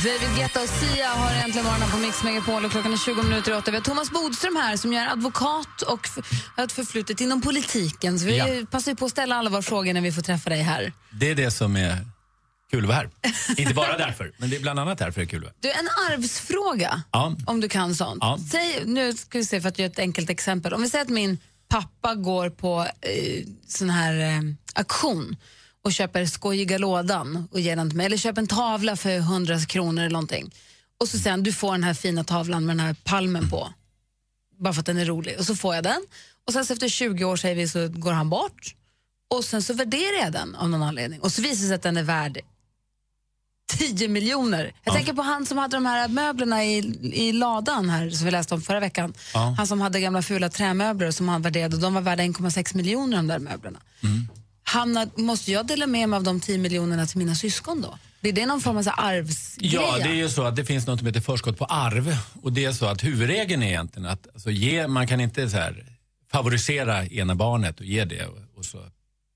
David 0.05 0.37
Guetta 0.37 0.62
och 0.62 0.68
Sia 0.68 1.09
har 1.09 1.31
äntligen 1.35 1.64
morgonen 1.64 1.90
på 1.90 1.96
Mix 1.96 2.22
Megapol 2.24 2.64
och 2.64 2.70
klockan 2.70 2.92
är 2.92 2.96
20 2.96 3.22
minuter 3.22 3.57
åtta. 3.57 3.70
Vi 3.70 3.76
har 3.76 3.85
Thomas 3.85 4.11
Bodström 4.11 4.57
här 4.57 4.76
som 4.76 4.92
är 4.92 5.07
advokat 5.12 5.83
och 5.83 6.09
har 6.57 6.64
ett 6.64 6.72
förflutet 6.72 7.20
inom 7.20 7.40
politiken. 7.40 8.18
Så 8.18 8.26
vi 8.26 8.38
Ja. 8.38 8.46
passar 8.70 8.94
på 8.94 9.05
att 9.05 9.11
ställa 9.11 9.37
alla 9.37 9.50
våra 9.50 9.62
frågor 9.62 9.92
när 9.92 10.00
vi 10.00 10.12
får 10.12 10.22
träffa 10.22 10.50
dig 10.50 10.62
här. 10.62 10.92
Det 11.11 11.31
är 11.31 11.35
det 11.35 11.50
som 11.50 11.76
är 11.76 11.96
kul 12.72 12.85
att 12.85 12.88
vara 12.88 12.96
här. 12.98 13.11
inte 13.56 13.74
bara 13.74 13.96
därför, 13.96 14.32
men 14.38 14.50
det 14.50 14.56
är 14.56 14.61
bland 14.61 14.78
annat 14.78 14.98
därför 14.98 15.20
det 15.20 15.24
är 15.24 15.28
kul 15.28 15.38
att 15.38 15.44
vara 15.44 15.54
Du, 15.61 15.70
en 15.70 15.88
arvsfråga, 16.12 17.02
Ja. 17.11 17.37
om 17.46 17.61
du 17.61 17.68
kan 17.68 17.94
sånt. 17.94 18.18
Ja. 18.20 18.38
Säg, 18.50 18.82
nu 18.87 19.12
ska 19.12 19.38
vi 19.38 19.44
se 19.44 19.61
för 19.61 19.68
att 19.68 19.78
göra 19.78 19.90
ett 19.90 19.98
enkelt 19.98 20.30
exempel. 20.30 20.72
Om 20.74 20.82
vi 20.82 20.90
säger 20.90 21.04
att 21.04 21.11
min 21.11 21.38
pappa 21.68 22.14
går 22.14 22.50
på 22.50 22.87
eh, 23.00 23.44
sån 23.68 23.90
här 23.90 24.14
eh, 24.37 24.40
auktion 24.74 25.37
och 25.85 25.92
köper 25.92 26.26
skojiga 26.26 26.78
lådan 26.78 27.48
och 27.52 27.61
ger 27.61 27.76
den 27.76 27.90
till 27.90 27.96
mig, 27.96 28.06
eller 28.06 28.16
köper 28.16 28.40
en 28.42 28.46
tavla 28.48 28.96
för 28.96 29.16
100 29.16 29.61
kronor 29.61 30.00
eller 30.02 30.12
någonting. 30.12 30.54
Och 31.00 31.08
så 31.08 31.18
säger 31.18 31.30
han, 31.30 31.42
du 31.42 31.52
får 31.52 31.72
den 31.72 31.82
här 31.85 31.94
fina 31.94 32.24
tavlan 32.24 32.66
med 32.66 32.76
den 32.76 32.87
här 32.87 32.96
palmen 33.04 33.50
på. 33.50 33.72
Bara 34.61 34.72
för 34.72 34.80
att 34.80 34.87
den 34.87 34.98
är 34.98 35.04
rolig. 35.04 35.38
Och 35.38 35.44
så 35.44 35.56
får 35.56 35.74
jag 35.74 35.85
den. 35.85 36.02
Och 36.46 36.52
sen 36.52 36.66
så 36.66 36.72
efter 36.72 36.88
20 36.88 37.24
år 37.24 37.37
säger 37.37 37.54
vi 37.56 37.68
så 37.68 37.88
går 37.88 38.12
han 38.12 38.30
bort. 38.30 38.74
Och 39.30 39.44
sen 39.44 39.62
så 39.62 39.74
värderar 39.74 40.22
jag 40.24 40.32
den 40.32 40.54
av 40.54 40.70
någon 40.70 40.82
anledning. 40.82 41.20
Och 41.20 41.32
så 41.32 41.42
visar 41.42 41.62
det 41.62 41.66
sig 41.68 41.74
att 41.74 41.82
den 41.82 41.96
är 41.96 42.02
värd 42.02 42.38
10 43.70 44.09
miljoner. 44.09 44.72
Jag 44.85 44.94
tänker 44.94 45.12
på 45.12 45.22
han 45.22 45.46
som 45.46 45.59
hade 45.59 45.77
de 45.77 45.87
här 45.87 46.09
möblerna 46.09 46.64
i, 46.64 46.79
i 47.12 47.33
ladan 47.33 47.90
här 47.90 48.11
som 48.11 48.25
vi 48.25 48.31
läste 48.31 48.55
om 48.55 48.62
förra 48.62 48.81
veckan. 48.81 49.14
Ja. 49.35 49.55
Han 49.57 49.66
som 49.66 49.81
hade 49.81 50.01
gamla 50.01 50.22
fula 50.22 50.48
trämöbler 50.48 51.11
som 51.11 51.29
han 51.29 51.42
värderade 51.42 51.77
och 51.77 51.83
de 51.83 51.94
var 51.94 52.01
värda 52.01 52.22
1,6 52.22 52.77
miljoner 52.77 53.16
de 53.16 53.27
där 53.27 53.38
möblerna. 53.38 53.79
Han, 54.64 55.11
måste 55.16 55.53
jag 55.53 55.66
dela 55.66 55.87
med 55.87 56.09
mig 56.09 56.16
av 56.16 56.22
de 56.22 56.40
10 56.40 56.59
miljonerna 56.59 57.07
till 57.07 57.18
mina 57.18 57.35
syskon 57.35 57.81
då? 57.81 57.98
Blir 58.20 58.33
det 58.33 58.46
någon 58.46 58.61
form 58.61 58.77
av 58.77 58.85
arvsgrej? 58.96 59.75
Ja, 59.75 59.98
det 59.98 60.09
är 60.09 60.14
ju 60.14 60.29
så 60.29 60.42
att 60.42 60.57
det 60.57 60.64
finns 60.64 60.87
något 60.87 60.98
som 60.98 61.07
heter 61.07 61.20
förskott 61.20 61.59
på 61.59 61.64
arv. 61.64 62.16
Och 62.42 62.53
det 62.53 62.64
är 62.64 62.72
så 62.72 62.87
att 62.87 63.05
huvudregeln 63.05 63.62
är 63.62 63.68
egentligen 63.68 64.09
att 64.09 64.27
alltså, 64.35 64.51
ge, 64.51 64.88
man 64.88 65.07
kan 65.07 65.20
inte 65.20 65.51
så 65.51 65.57
här, 65.57 65.87
favorisera 66.33 67.07
ena 67.07 67.35
barnet 67.35 67.81
och 67.81 67.87
ge 67.87 68.05
det 68.05 68.27
och, 68.27 68.38
och, 68.57 68.64
så, 68.64 68.79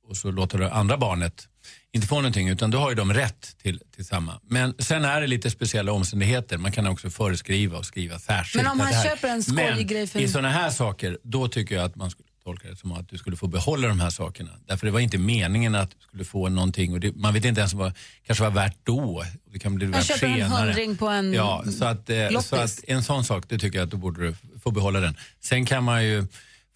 och 0.09 0.17
så 0.17 0.31
låter 0.31 0.59
det 0.59 0.73
andra 0.73 0.97
barnet 0.97 1.49
inte 1.97 2.07
få 2.09 2.15
någonting 2.17 2.49
utan 2.49 2.71
då 2.71 2.79
har 2.79 2.89
ju 2.91 2.95
de 2.97 3.13
rätt 3.15 3.57
till, 3.63 3.81
till 3.95 4.05
samma. 4.05 4.41
Men 4.49 4.75
sen 4.79 5.05
är 5.05 5.21
det 5.21 5.27
lite 5.27 5.51
speciella 5.51 5.93
omständigheter. 5.93 6.59
Man 6.59 6.73
kan 6.73 6.87
också 6.87 7.11
föreskriva 7.11 7.79
och 7.79 7.87
skriva 7.87 8.19
särskilt. 8.19 8.63
Men 8.65 8.73
om 8.73 8.81
han 8.81 9.03
köper 9.05 9.29
en 9.29 9.43
skojig 9.43 9.57
Men 9.77 9.87
grej 9.87 10.07
för- 10.07 10.21
i 10.21 10.29
sådana 10.29 10.51
här 10.51 10.71
saker, 10.71 11.19
då 11.23 11.49
tycker 11.49 11.75
jag 11.75 11.85
att 11.85 11.97
man 11.97 12.11
skulle 12.11 12.27
tolka 12.45 12.69
det 12.69 12.77
som 12.77 12.93
att 12.93 13.09
du 13.09 13.19
skulle 13.19 13.37
få 13.37 13.47
behålla 13.47 13.89
de 13.89 14.01
här 14.01 14.11
sakerna. 14.11 14.51
Därför 14.67 14.87
det 14.87 14.93
var 14.93 15.01
inte 15.01 15.19
meningen 15.19 15.75
att 15.75 15.91
du 15.91 15.97
skulle 16.01 16.25
få 16.25 16.49
någonting 16.49 16.93
och 16.93 17.01
det, 17.01 17.17
man 17.17 17.35
vet 17.35 17.45
inte 17.45 17.61
ens 17.61 17.73
vad 17.75 17.93
kanske 18.27 18.45
var 18.45 18.51
värt 18.51 18.77
då. 18.83 19.25
Det 19.53 19.59
kan 19.59 19.75
bli 19.75 19.85
Han 19.87 19.93
värt 19.93 20.05
köper 20.07 20.27
en 20.27 20.35
senare. 20.35 20.67
hundring 20.67 20.97
på 20.97 21.09
en 21.09 21.33
Ja, 21.33 21.65
så 21.79 21.85
att, 21.85 22.11
eh, 22.11 22.41
så 22.41 22.57
att 22.57 22.81
en 22.87 23.03
sån 23.03 23.25
sak, 23.25 23.45
det 23.49 23.59
tycker 23.59 23.79
jag 23.79 23.85
att 23.85 23.91
då 23.91 23.97
borde 23.97 24.27
du 24.27 24.35
få 24.63 24.71
behålla 24.71 25.01
den. 25.01 25.17
Sen 25.41 25.67
kan 25.67 25.85
man 25.85 26.05
ju, 26.05 26.27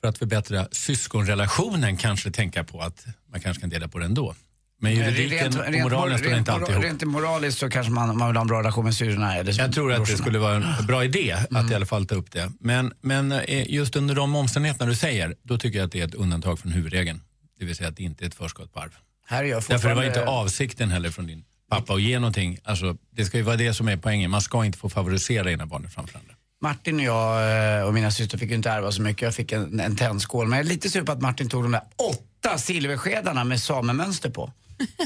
för 0.00 0.08
att 0.08 0.18
förbättra 0.18 0.68
syskonrelationen, 0.72 1.96
kanske 1.96 2.30
tänka 2.30 2.64
på 2.64 2.80
att 2.80 3.06
man 3.32 3.40
kanske 3.40 3.60
kan 3.60 3.70
dela 3.70 3.88
på 3.88 3.98
den 3.98 4.14
då. 4.14 4.34
Men 4.82 4.94
juridiken 4.94 5.60
och 5.60 5.72
moralen 5.82 6.18
står 6.18 6.34
inte 6.34 6.52
alltid 6.52 6.70
ihop. 6.74 6.84
Rent 6.84 7.04
moraliskt 7.04 7.58
så 7.58 7.70
kanske 7.70 7.92
man, 7.92 8.10
om 8.10 8.18
man 8.18 8.28
vill 8.28 8.36
ha 8.36 8.42
en 8.42 8.48
relation 8.48 8.70
relation 8.70 8.84
med 8.84 8.94
syrrorna 8.94 9.36
eller 9.36 9.58
Jag 9.58 9.72
tror 9.72 9.92
att 9.92 10.06
det 10.06 10.16
skulle 10.16 10.38
vara 10.38 10.54
en 10.56 10.86
bra 10.86 11.04
idé 11.04 11.36
att 11.50 11.70
i 11.70 11.74
alla 11.74 11.86
fall 11.86 12.06
ta 12.06 12.14
upp 12.14 12.30
det. 12.30 12.52
Men, 12.60 12.92
men 13.00 13.32
eh, 13.32 13.70
just 13.70 13.96
under 13.96 14.14
de 14.14 14.36
omständigheterna 14.36 14.90
du 14.90 14.96
säger, 14.96 15.34
då 15.42 15.58
tycker 15.58 15.78
jag 15.78 15.86
att 15.86 15.92
det 15.92 16.00
är 16.00 16.04
ett 16.06 16.14
undantag 16.14 16.58
från 16.58 16.72
huvudregeln. 16.72 17.20
Det 17.58 17.64
vill 17.64 17.76
säga 17.76 17.88
att 17.88 17.96
det 17.96 18.02
inte 18.02 18.24
är 18.24 18.28
ett 18.28 18.34
förskott 18.34 18.72
på 18.72 18.80
arv. 18.80 18.90
Här 19.26 19.44
är 19.44 19.48
jag 19.48 19.56
Därför 19.56 19.68
det 19.68 19.74
var 19.74 20.02
fortfarande- 20.02 20.06
inte 20.06 20.26
avsikten 20.26 20.90
heller 20.90 21.10
från 21.10 21.26
din 21.26 21.44
pappa 21.70 21.94
att 21.94 22.02
ge 22.02 22.18
någonting. 22.18 22.58
Alltså, 22.64 22.96
det 23.16 23.24
ska 23.24 23.36
ju 23.36 23.42
vara 23.42 23.56
det 23.56 23.74
som 23.74 23.88
är 23.88 23.96
poängen. 23.96 24.30
Man 24.30 24.40
ska 24.42 24.64
inte 24.64 24.78
få 24.78 24.88
favorisera 24.88 25.50
ena 25.52 25.66
barnet 25.66 25.94
framför 25.94 26.18
andra. 26.18 26.34
Martin 26.62 26.96
och 26.96 27.04
jag 27.04 27.78
eh, 27.78 27.84
och 27.86 27.94
mina 27.94 28.10
syster 28.10 28.38
fick 28.38 28.48
ju 28.50 28.54
inte 28.56 28.70
ärva 28.70 28.92
så 28.92 29.02
mycket. 29.02 29.22
Jag 29.22 29.34
fick 29.34 29.52
en, 29.52 29.80
en 29.80 29.96
tändskål. 29.96 30.46
Men 30.48 30.58
jag 30.58 30.66
är 30.66 30.68
lite 30.68 30.90
sur 30.90 31.02
på 31.02 31.12
att 31.12 31.20
Martin 31.20 31.48
tog 31.48 31.62
de 31.62 31.72
där 31.72 31.82
åtta 32.10 32.58
silverskedarna 32.58 33.44
med 33.44 33.60
samemönster 33.60 34.30
på. 34.30 34.52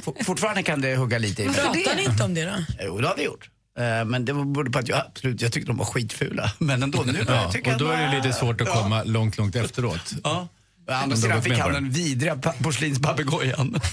For, 0.05 0.25
fortfarande 0.25 0.63
kan 0.63 0.81
det 0.81 0.97
hugga 0.97 1.19
lite 1.19 1.43
i 1.43 1.47
mig. 1.47 1.55
Pratar 1.55 1.97
ni 1.97 2.05
inte 2.05 2.25
om 2.25 2.35
det 2.35 2.45
då? 2.45 2.53
Jo, 2.81 2.99
det 3.01 3.09
har 3.09 3.17
vi 3.17 3.23
gjort. 3.25 3.51
Eh, 3.79 4.05
Men 4.05 4.25
det 4.25 4.35
berodde 4.35 4.71
på 4.71 4.79
att 4.79 4.89
jag 4.89 4.99
absolut, 5.07 5.41
jag 5.43 5.53
tyckte 5.53 5.71
de 5.71 5.77
var 5.77 5.85
skitfula. 5.85 6.53
Men 6.59 6.83
ändå, 6.83 7.03
nu 7.07 7.25
Ja, 7.29 7.35
jag 7.43 7.53
tycka 7.53 7.73
och 7.73 7.79
då 7.79 7.89
är 7.89 8.07
det 8.09 8.17
lite 8.17 8.33
svårt 8.33 8.61
att 8.61 8.67
Ja. 8.69 8.75
komma 8.83 9.03
långt, 9.03 9.39
långt 9.39 9.57
efteråt. 9.57 10.13
Ja. 10.25 10.49
Å 10.89 10.93
andra 10.93 11.17
sidan 11.17 11.43
fick 11.43 11.59
han 11.59 11.69
det. 11.73 11.77
den 11.77 11.91
vidriga 11.91 12.37
pa- 12.37 12.55
porslinspapegojan. 12.63 13.81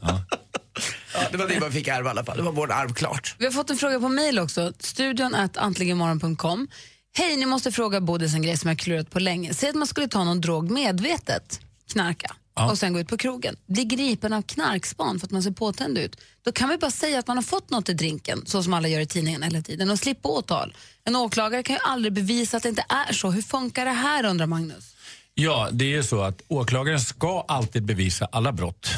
ja, 0.00 1.20
det 1.30 1.36
var 1.36 1.48
det 1.48 1.60
vi 1.64 1.70
fick 1.70 1.88
ärva 1.88 2.08
i 2.08 2.10
alla 2.10 2.24
fall. 2.24 2.36
Det 2.36 2.42
var 2.42 2.52
vårt 2.52 2.70
arv 2.70 2.94
klart. 2.94 3.34
Vi 3.38 3.44
har 3.44 3.52
fått 3.52 3.70
en 3.70 3.76
fråga 3.76 4.00
på 4.00 4.08
mail 4.08 4.38
också. 4.38 4.72
Studion 4.78 5.34
at 5.34 5.56
antligenmorgon.com. 5.56 6.68
Hej, 7.12 7.36
ni 7.36 7.46
måste 7.46 7.72
fråga 7.72 8.00
Bodis 8.00 8.34
en 8.34 8.42
grej 8.42 8.56
som 8.56 8.68
jag 8.68 8.74
har 8.74 8.78
klurat 8.78 9.10
på 9.10 9.18
länge. 9.18 9.54
Säg 9.54 9.68
att 9.68 9.74
man 9.74 9.86
skulle 9.86 10.08
ta 10.08 10.24
någon 10.24 10.40
drog 10.40 10.70
medvetet, 10.70 11.60
knarka, 11.92 12.34
och 12.68 12.78
sen 12.78 12.92
gå 12.92 13.00
ut 13.00 13.08
på 13.08 13.16
krogen. 13.16 13.56
Bli 13.66 13.84
gripen 13.84 14.32
av 14.32 14.42
knarkspan 14.42 15.18
för 15.18 15.26
att 15.26 15.30
man 15.30 15.42
ser 15.42 15.50
påtänd 15.50 15.98
ut. 15.98 16.16
Då 16.42 16.52
kan 16.52 16.68
vi 16.68 16.78
bara 16.78 16.90
säga 16.90 17.18
att 17.18 17.26
man 17.26 17.36
har 17.36 17.44
fått 17.44 17.70
något 17.70 17.88
i 17.88 17.92
drinken, 17.92 18.42
så 18.46 18.62
som 18.62 18.74
alla 18.74 18.88
gör 18.88 19.00
i 19.00 19.06
tidningen 19.06 19.42
hela 19.42 19.62
tiden, 19.62 19.90
och 19.90 19.98
slippa 19.98 20.28
åtal. 20.28 20.74
En 21.04 21.16
åklagare 21.16 21.62
kan 21.62 21.76
ju 21.76 21.80
aldrig 21.84 22.12
bevisa 22.12 22.56
att 22.56 22.62
det 22.62 22.68
inte 22.68 22.84
är 22.88 23.12
så. 23.12 23.30
Hur 23.30 23.42
funkar 23.42 23.84
det 23.84 23.90
här, 23.90 24.24
undrar 24.24 24.46
Magnus? 24.46 24.96
Ja, 25.34 25.68
det 25.72 25.84
är 25.84 25.88
ju 25.88 26.02
så 26.02 26.22
att 26.22 26.42
åklagaren 26.48 27.00
ska 27.00 27.44
alltid 27.48 27.82
bevisa 27.84 28.28
alla 28.32 28.52
brott. 28.52 28.90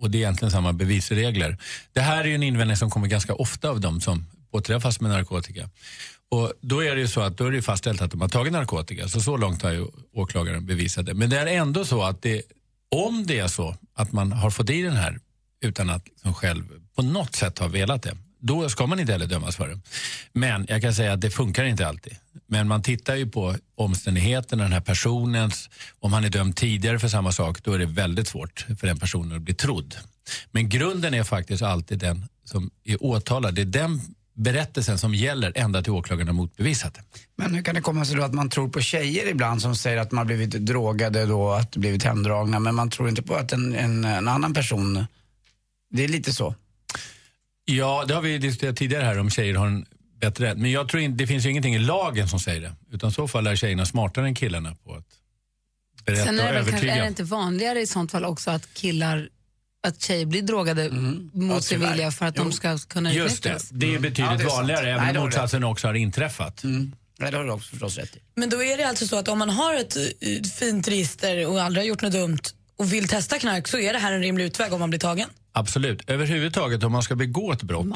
Och 0.00 0.10
det 0.10 0.18
är 0.18 0.20
egentligen 0.20 0.52
samma 0.52 0.72
bevisregler. 0.72 1.58
Det 1.92 2.00
här 2.00 2.20
är 2.20 2.24
ju 2.24 2.34
en 2.34 2.42
invändning 2.42 2.76
som 2.76 2.90
kommer 2.90 3.06
ganska 3.06 3.34
ofta 3.34 3.68
av 3.68 3.80
dem 3.80 4.00
som 4.00 4.26
påträffas 4.52 5.00
med 5.00 5.10
narkotika. 5.10 5.68
Och 6.30 6.52
då 6.60 6.84
är 6.84 6.94
det 6.94 7.00
ju 7.00 7.08
så 7.08 7.20
att 7.20 7.36
då 7.36 7.46
är 7.46 7.50
det 7.50 7.62
fastställt 7.62 8.02
att 8.02 8.10
de 8.10 8.20
har 8.20 8.28
tagit 8.28 8.52
narkotika. 8.52 9.08
Så 9.08 9.20
så 9.20 9.36
långt 9.36 9.62
har 9.62 9.70
ju 9.70 9.86
åklagaren 10.14 10.66
bevisat 10.66 11.06
det. 11.06 11.14
Men 11.14 11.30
det 11.30 11.38
är 11.38 11.46
ändå 11.46 11.84
så 11.84 12.02
att 12.02 12.22
det, 12.22 12.42
om 12.90 13.26
det 13.26 13.38
är 13.38 13.48
så 13.48 13.76
att 13.94 14.12
man 14.12 14.32
har 14.32 14.50
fått 14.50 14.70
i 14.70 14.82
den 14.82 14.96
här 14.96 15.20
utan 15.60 15.90
att 15.90 16.08
liksom 16.08 16.34
själv 16.34 16.64
på 16.96 17.02
något 17.02 17.34
sätt 17.34 17.58
ha 17.58 17.68
velat 17.68 18.02
det. 18.02 18.16
Då 18.40 18.68
ska 18.68 18.86
man 18.86 19.00
inte 19.00 19.12
heller 19.12 19.26
dömas 19.26 19.56
för 19.56 19.68
det. 19.68 19.80
Men 20.32 20.66
jag 20.68 20.82
kan 20.82 20.94
säga 20.94 21.12
att 21.12 21.20
det 21.20 21.30
funkar 21.30 21.64
inte 21.64 21.86
alltid. 21.86 22.16
Men 22.46 22.68
man 22.68 22.82
tittar 22.82 23.16
ju 23.16 23.30
på 23.30 23.56
omständigheterna, 23.74 24.62
den 24.62 24.72
här 24.72 24.80
personens, 24.80 25.70
om 26.00 26.12
han 26.12 26.24
är 26.24 26.28
dömd 26.30 26.56
tidigare 26.56 26.98
för 26.98 27.08
samma 27.08 27.32
sak, 27.32 27.64
då 27.64 27.72
är 27.72 27.78
det 27.78 27.86
väldigt 27.86 28.28
svårt 28.28 28.66
för 28.80 28.86
den 28.86 28.98
personen 28.98 29.36
att 29.36 29.42
bli 29.42 29.54
trodd. 29.54 29.94
Men 30.50 30.68
grunden 30.68 31.14
är 31.14 31.24
faktiskt 31.24 31.62
alltid 31.62 31.98
den 31.98 32.28
som 32.44 32.70
är 32.84 33.02
åtalad. 33.04 33.54
Det 33.54 33.62
är 33.62 33.66
den 33.66 34.00
berättelsen 34.38 34.98
som 34.98 35.14
gäller 35.14 35.52
ända 35.54 35.82
till 35.82 35.92
åklagaren 35.92 36.28
har 36.28 36.34
motbevisat 36.34 36.94
det. 36.94 37.02
Men 37.36 37.54
hur 37.54 37.62
kan 37.62 37.74
det 37.74 37.80
komma 37.80 38.04
sig 38.04 38.16
då 38.16 38.22
att 38.22 38.34
man 38.34 38.50
tror 38.50 38.68
på 38.68 38.80
tjejer 38.80 39.26
ibland 39.26 39.62
som 39.62 39.76
säger 39.76 39.96
att 39.96 40.12
man 40.12 40.18
har 40.18 40.24
blivit 40.24 40.50
drogade 40.50 41.26
då, 41.26 41.50
att 41.50 41.76
blivit 41.76 42.02
hemdragna, 42.02 42.58
men 42.58 42.74
man 42.74 42.90
tror 42.90 43.08
inte 43.08 43.22
på 43.22 43.34
att 43.34 43.52
en, 43.52 43.74
en, 43.74 44.04
en 44.04 44.28
annan 44.28 44.54
person, 44.54 45.06
det 45.90 46.04
är 46.04 46.08
lite 46.08 46.32
så. 46.32 46.54
Ja, 47.64 48.04
det 48.08 48.14
har 48.14 48.22
vi 48.22 48.38
diskuterat 48.38 48.76
tidigare 48.76 49.04
här 49.04 49.18
om 49.18 49.30
tjejer 49.30 49.54
har 49.54 49.66
en 49.66 49.86
bättre 50.20 50.50
rätt. 50.50 50.58
Men 50.58 50.70
jag 50.70 50.88
tror 50.88 51.02
inte, 51.02 51.18
det 51.18 51.26
finns 51.26 51.46
ju 51.46 51.50
ingenting 51.50 51.74
i 51.74 51.78
lagen 51.78 52.28
som 52.28 52.40
säger 52.40 52.60
det. 52.60 52.72
Utan 52.90 53.10
i 53.10 53.12
så 53.12 53.28
fall 53.28 53.46
är 53.46 53.56
tjejerna 53.56 53.86
smartare 53.86 54.26
än 54.26 54.34
killarna 54.34 54.74
på 54.84 54.94
att 54.94 55.04
berätta 56.04 56.24
Sen 56.24 56.38
är 56.38 56.48
och 56.48 56.48
det, 56.48 56.54
kanske, 56.54 56.70
övertyga. 56.70 56.94
är 56.94 57.00
det 57.00 57.08
inte 57.08 57.24
vanligare 57.24 57.80
i 57.80 57.86
sånt 57.86 58.10
fall 58.10 58.24
också 58.24 58.50
att 58.50 58.74
killar 58.74 59.28
att 59.86 60.02
tjejer 60.02 60.26
blir 60.26 60.42
drogade 60.42 60.90
mot 61.32 61.64
sin 61.64 61.80
vilja 61.80 62.10
för 62.10 62.26
att 62.26 62.34
de 62.34 62.52
ska 62.52 62.78
kunna 62.78 63.12
Just 63.12 63.42
det, 63.42 63.58
det 63.70 63.86
är 63.86 63.90
ju 63.90 63.98
betydligt 63.98 64.18
Ja, 64.18 64.36
det 64.36 64.44
är 64.44 64.48
sant. 64.48 64.58
vanligare 64.58 64.90
även 64.92 65.16
om 65.16 65.24
motsatsen 65.24 65.64
också 65.64 65.86
har 65.86 65.94
inträffat. 65.94 66.60
Nej, 67.20 67.30
det 67.30 67.36
har 67.36 67.44
du 67.44 67.50
också 67.50 67.70
förstås 67.70 67.96
rätt 67.98 68.16
i. 68.16 68.18
Men 68.36 68.50
då 68.50 68.62
är 68.62 68.76
det 68.76 68.88
alltså 68.88 69.06
så 69.06 69.16
att 69.16 69.28
om 69.28 69.38
man 69.38 69.50
har 69.50 69.74
ett 69.74 69.96
fint 70.58 70.88
register 70.88 71.46
och 71.46 71.62
aldrig 71.62 71.84
har 71.84 71.88
gjort 71.88 72.02
något 72.02 72.12
dumt 72.12 72.38
och 72.76 72.92
vill 72.92 73.08
testa 73.08 73.38
knark 73.38 73.68
så 73.68 73.78
är 73.78 73.92
det 73.92 73.98
här 73.98 74.12
en 74.12 74.20
rimlig 74.20 74.44
utväg 74.44 74.72
om 74.72 74.80
man 74.80 74.90
blir 74.90 75.00
tagen? 75.00 75.28
Absolut. 75.52 76.10
Överhuvudtaget 76.10 76.84
om 76.84 76.92
man 76.92 77.02
ska 77.02 77.14
begå 77.16 77.52
ett 77.52 77.62
brott 77.62 77.86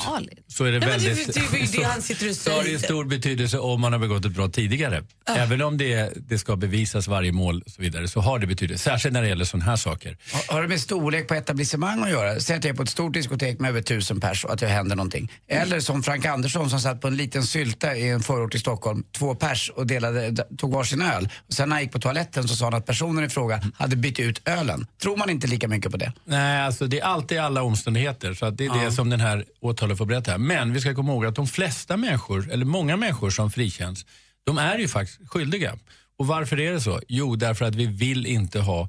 så 0.49 0.65
är 0.65 0.73
det 0.73 0.79
Nej, 0.79 0.89
men 0.89 0.99
det- 0.99 1.09
väldigt... 1.09 1.35
det 1.35 1.59
det 1.61 1.67
så- 1.67 1.85
han 1.85 2.03
sitter 2.03 2.31
och 2.31 2.37
så 2.37 2.51
har 2.51 2.65
det 2.65 2.79
stor 2.79 3.05
betydelse 3.05 3.59
om 3.59 3.81
man 3.81 3.93
har 3.93 4.01
begått 4.01 4.25
ett 4.25 4.33
brott 4.33 4.53
tidigare. 4.55 5.05
Även 5.37 5.63
om 5.63 5.79
det, 5.79 6.13
det 6.29 6.39
ska 6.39 6.57
bevisas 6.57 7.09
varje 7.09 7.33
mål 7.33 7.63
och 7.67 7.71
så 7.71 7.83
vidare 7.83 8.09
så 8.09 8.21
har 8.21 8.39
det 8.39 8.47
betydelse. 8.47 8.85
Särskilt 8.85 9.13
när 9.15 9.23
det 9.23 9.29
gäller 9.29 9.45
sådana 9.45 9.65
här 9.65 9.77
saker. 9.77 10.17
Har- 10.33 10.55
Har 10.55 10.63
det 10.63 10.69
med 10.69 10.81
storlek 10.81 11.29
på 11.29 11.35
etablissemang 11.35 12.03
att 12.03 12.11
göra? 12.11 12.41
Säg 12.41 12.57
att 12.57 12.65
jag 12.65 12.73
är 12.73 12.77
på 12.77 12.83
ett 12.83 12.89
stort 12.89 13.15
diskotek 13.15 13.61
med 13.61 13.69
över 13.69 13.83
tusen 13.83 14.21
pers 14.21 14.45
och 14.45 14.53
att 14.53 14.59
det 14.61 14.67
händer 14.67 14.97
någonting. 14.97 15.33
Eller 15.49 15.81
som 15.81 16.03
Frank 16.03 16.27
Andersson 16.27 16.71
som 16.71 16.81
satt 16.81 17.01
på 17.01 17.09
en 17.09 17.17
liten 17.17 17.43
sylta 17.43 17.97
i 17.97 18.09
en 18.09 18.21
förort 18.23 18.55
i 18.55 18.59
Stockholm, 18.59 19.05
två 19.19 19.35
pers 19.35 19.71
och 19.77 19.87
delade, 19.87 20.37
tog 20.59 20.73
varsin 20.73 21.03
öl. 21.03 21.29
Och 21.49 21.55
sen 21.55 21.69
när 21.69 21.77
han 21.77 21.83
gick 21.83 21.93
på 21.93 21.99
toaletten 21.99 22.49
så 22.49 22.57
sa 22.57 22.65
han 22.65 22.75
att 22.75 22.87
personen 22.87 23.25
i 23.25 23.29
fråga 23.29 23.61
hade 23.79 23.97
bytt 23.97 24.19
ut 24.19 24.49
ölen. 24.49 24.87
Tror 25.03 25.17
man 25.17 25.31
inte 25.31 25.47
lika 25.47 25.69
mycket 25.69 25.91
på 25.93 25.97
det? 25.97 26.13
Nej, 26.25 26.61
alltså 26.63 26.87
det 26.87 27.01
är 27.01 27.05
alltid 27.05 27.39
alla 27.39 27.52
omständigheter. 27.61 28.35
Så 28.35 28.47
att 28.47 28.57
det 28.59 28.65
är 28.65 28.69
Ja. 28.69 28.85
det 28.85 28.93
som 28.93 29.11
den 29.11 29.21
här 29.21 29.45
åtalet 29.61 29.99
får 29.99 30.07
berätta. 30.07 30.39
Men 30.39 30.73
vi 30.73 30.81
ska 30.81 30.95
komma 30.95 31.13
ihåg 31.13 31.27
att 31.27 31.35
de 31.35 31.47
flesta 31.47 31.97
människor, 31.97 32.51
eller 32.53 32.65
många 32.65 32.97
människor 32.97 33.31
som 33.31 33.51
frikänns, 33.51 34.07
de 34.45 34.59
är 34.59 34.79
ju 34.79 34.89
faktiskt 34.89 35.29
skyldiga. 35.29 35.79
Och 36.19 36.27
varför 36.27 36.61
är 36.61 36.73
det 36.73 36.81
så? 36.81 37.01
Jo, 37.09 37.37
därför 37.37 37.65
att 37.65 37.75
vi 37.75 37.87
vill 37.87 38.27
inte 38.27 38.61
ha 38.61 38.89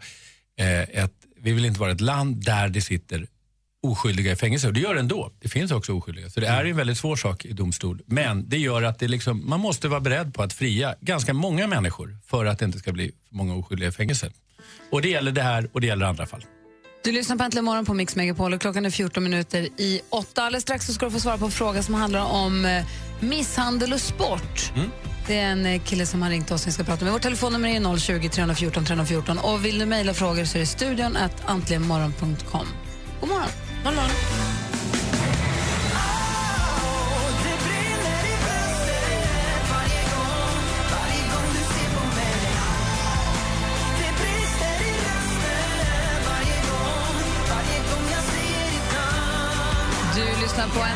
eh, 0.60 0.82
ett, 0.82 1.13
vi 1.41 1.54
vill 1.54 1.65
inte 1.65 1.80
vara 1.80 1.91
ett 1.91 2.02
land 2.02 2.45
där 2.45 2.69
det 2.69 2.82
sitter 2.82 3.28
oskyldiga 3.84 4.32
i 4.32 4.36
fängelse. 4.36 4.67
Och 4.67 4.73
det 4.73 4.80
gör 4.80 4.93
det 4.93 4.99
ändå. 4.99 5.32
Det 5.39 5.49
finns 5.49 5.71
också 5.71 5.93
oskyldiga. 5.93 6.30
Så 6.30 6.39
det 6.39 6.47
är 6.47 6.65
en 6.65 6.76
väldigt 6.78 6.97
svår 6.97 7.15
sak 7.15 7.45
i 7.45 7.54
domstol. 7.54 8.02
Men 8.06 8.49
det 8.49 8.58
gör 8.58 8.84
att 8.84 8.99
det 8.99 9.08
liksom, 9.08 9.49
man 9.49 9.60
måste 9.60 9.88
vara 9.88 9.99
beredd 9.99 10.34
på 10.34 10.43
att 10.43 10.54
fria 10.54 10.95
ganska 11.02 11.34
många 11.34 11.67
människor 11.67 12.17
för 12.26 12.45
att 12.45 12.60
det 12.60 12.65
inte 12.65 12.80
ska 12.80 12.91
bli 12.91 13.12
för 13.30 13.36
många 13.36 13.56
oskyldiga 13.56 13.89
i 13.89 13.91
fängelse. 13.91 14.32
Och 14.91 15.02
det 15.02 15.10
gäller 15.10 15.32
det 15.32 15.41
här 15.41 15.69
och 15.73 15.82
det 15.82 15.88
gäller 15.88 16.06
andra 16.06 16.26
fall. 16.26 16.43
Du 17.04 17.12
lyssnar 17.12 17.36
på 17.36 17.44
Äntligen 17.44 17.66
morgon 17.66 17.86
på 17.86 17.94
Mix 17.94 18.16
Megapol 18.16 18.54
och 18.54 18.62
klockan 18.62 18.86
är 18.86 18.89
14 18.89 19.24
minuter 19.24 19.70
i 19.78 20.02
åtta. 20.10 20.44
Alldeles 20.44 20.63
strax 20.63 20.86
så 20.86 20.94
ska 20.94 21.06
du 21.06 21.12
få 21.12 21.20
svara 21.20 21.38
på 21.38 21.46
en 21.46 21.52
fråga 21.52 21.84
som 21.84 21.94
handlar 21.94 22.26
om 22.26 22.66
eh, 22.66 22.86
misshandel 23.20 23.94
och 23.94 24.02
sport. 24.02 24.72
Det 25.28 25.39
är 25.39 25.52
en 25.52 25.66
eh, 25.66 25.82
kille 25.82 26.06
som 26.06 26.22
har 26.22 26.30
ringt 26.30 26.52
oss 26.52 26.62
som 26.62 26.70
vi 26.70 26.74
ska 26.74 26.84
prata 26.84 27.06
med. 27.06 27.13
Vårt 27.13 27.22
telefonnummer 27.22 27.70
är 27.70 27.98
020 27.98 28.30
314 28.30 28.86
314. 28.86 29.38
Och 29.38 29.66
vill 29.66 29.80
du 29.80 29.86
mejla 29.86 30.13
frågor 30.13 30.46
så 30.46 30.58
är 30.58 30.60
det 30.60 30.66
studion 30.66 31.18
att 31.18 31.46
antligenmorgon.com. 31.46 32.68
God 33.20 33.30
morgon. 33.30 33.50
God 33.84 33.94
morgon. 33.94 34.42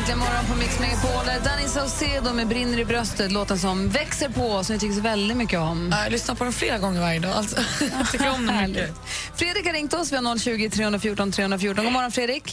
Äntligen 0.08 0.28
morgon 0.28 0.44
på 0.52 0.56
Mix 0.62 0.72
Megapol. 0.84 1.24
Danny 1.48 1.66
Saucedo 1.76 2.30
med 2.38 2.46
Brinner 2.52 2.78
i 2.84 2.86
bröstet, 2.92 3.28
låten 3.38 3.58
som 3.66 3.76
växer 4.00 4.30
på 4.40 4.48
som 4.64 4.70
vi 4.74 4.78
tycker 4.80 4.96
så 5.00 5.06
väldigt 5.14 5.38
mycket 5.42 5.60
om. 5.70 5.78
Jag 6.04 6.12
lyssnar 6.16 6.34
på 6.38 6.44
den 6.48 6.56
flera 6.62 6.78
gånger 6.84 7.00
varje 7.08 7.20
dag. 7.26 7.34
Alltså, 7.40 7.56
jag 7.96 8.04
tycker 8.12 8.30
om 8.36 8.42
den 8.46 8.56
mycket. 8.66 8.90
Fredrik 9.40 9.64
har 9.68 9.74
ringt 9.78 9.94
oss, 9.98 10.06
vi 10.12 10.16
har 10.16 10.38
020 10.38 10.70
314 10.70 11.32
314. 11.32 11.84
God 11.84 11.92
morgon 11.96 12.12
Fredrik. 12.18 12.46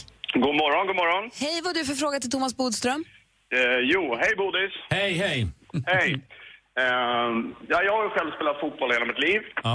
God 0.44 0.56
morgon, 0.62 0.82
god 0.90 0.98
morgon. 1.02 1.24
Hej, 1.44 1.56
vad 1.66 1.72
du 1.76 1.82
för 1.90 1.96
fråga 2.04 2.16
till 2.22 2.32
Thomas 2.34 2.54
Bodström? 2.60 3.00
Eh, 3.56 3.78
jo, 3.92 4.02
hej 4.20 4.32
Bodis. 4.40 4.74
Hej, 4.98 5.12
hej. 5.24 5.38
Hej. 5.94 6.10
Eh, 6.82 7.30
ja, 7.72 7.78
jag 7.86 7.92
har 7.96 8.02
ju 8.06 8.10
själv 8.16 8.30
spelat 8.36 8.60
fotboll 8.62 8.90
hela 8.96 9.06
mitt 9.10 9.22
liv. 9.28 9.40
Ja. 9.68 9.74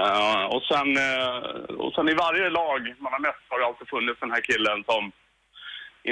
Eh, 0.00 0.44
och, 0.54 0.62
sen, 0.70 0.88
eh, 1.08 1.36
och 1.84 1.92
sen 1.94 2.06
i 2.12 2.14
varje 2.24 2.46
lag 2.60 2.80
man 3.04 3.12
har 3.16 3.22
mött 3.28 3.44
har 3.50 3.58
det 3.60 3.66
alltid 3.66 3.88
funnits 3.94 4.20
den 4.24 4.34
här 4.34 4.42
killen 4.50 4.78
som 4.90 5.02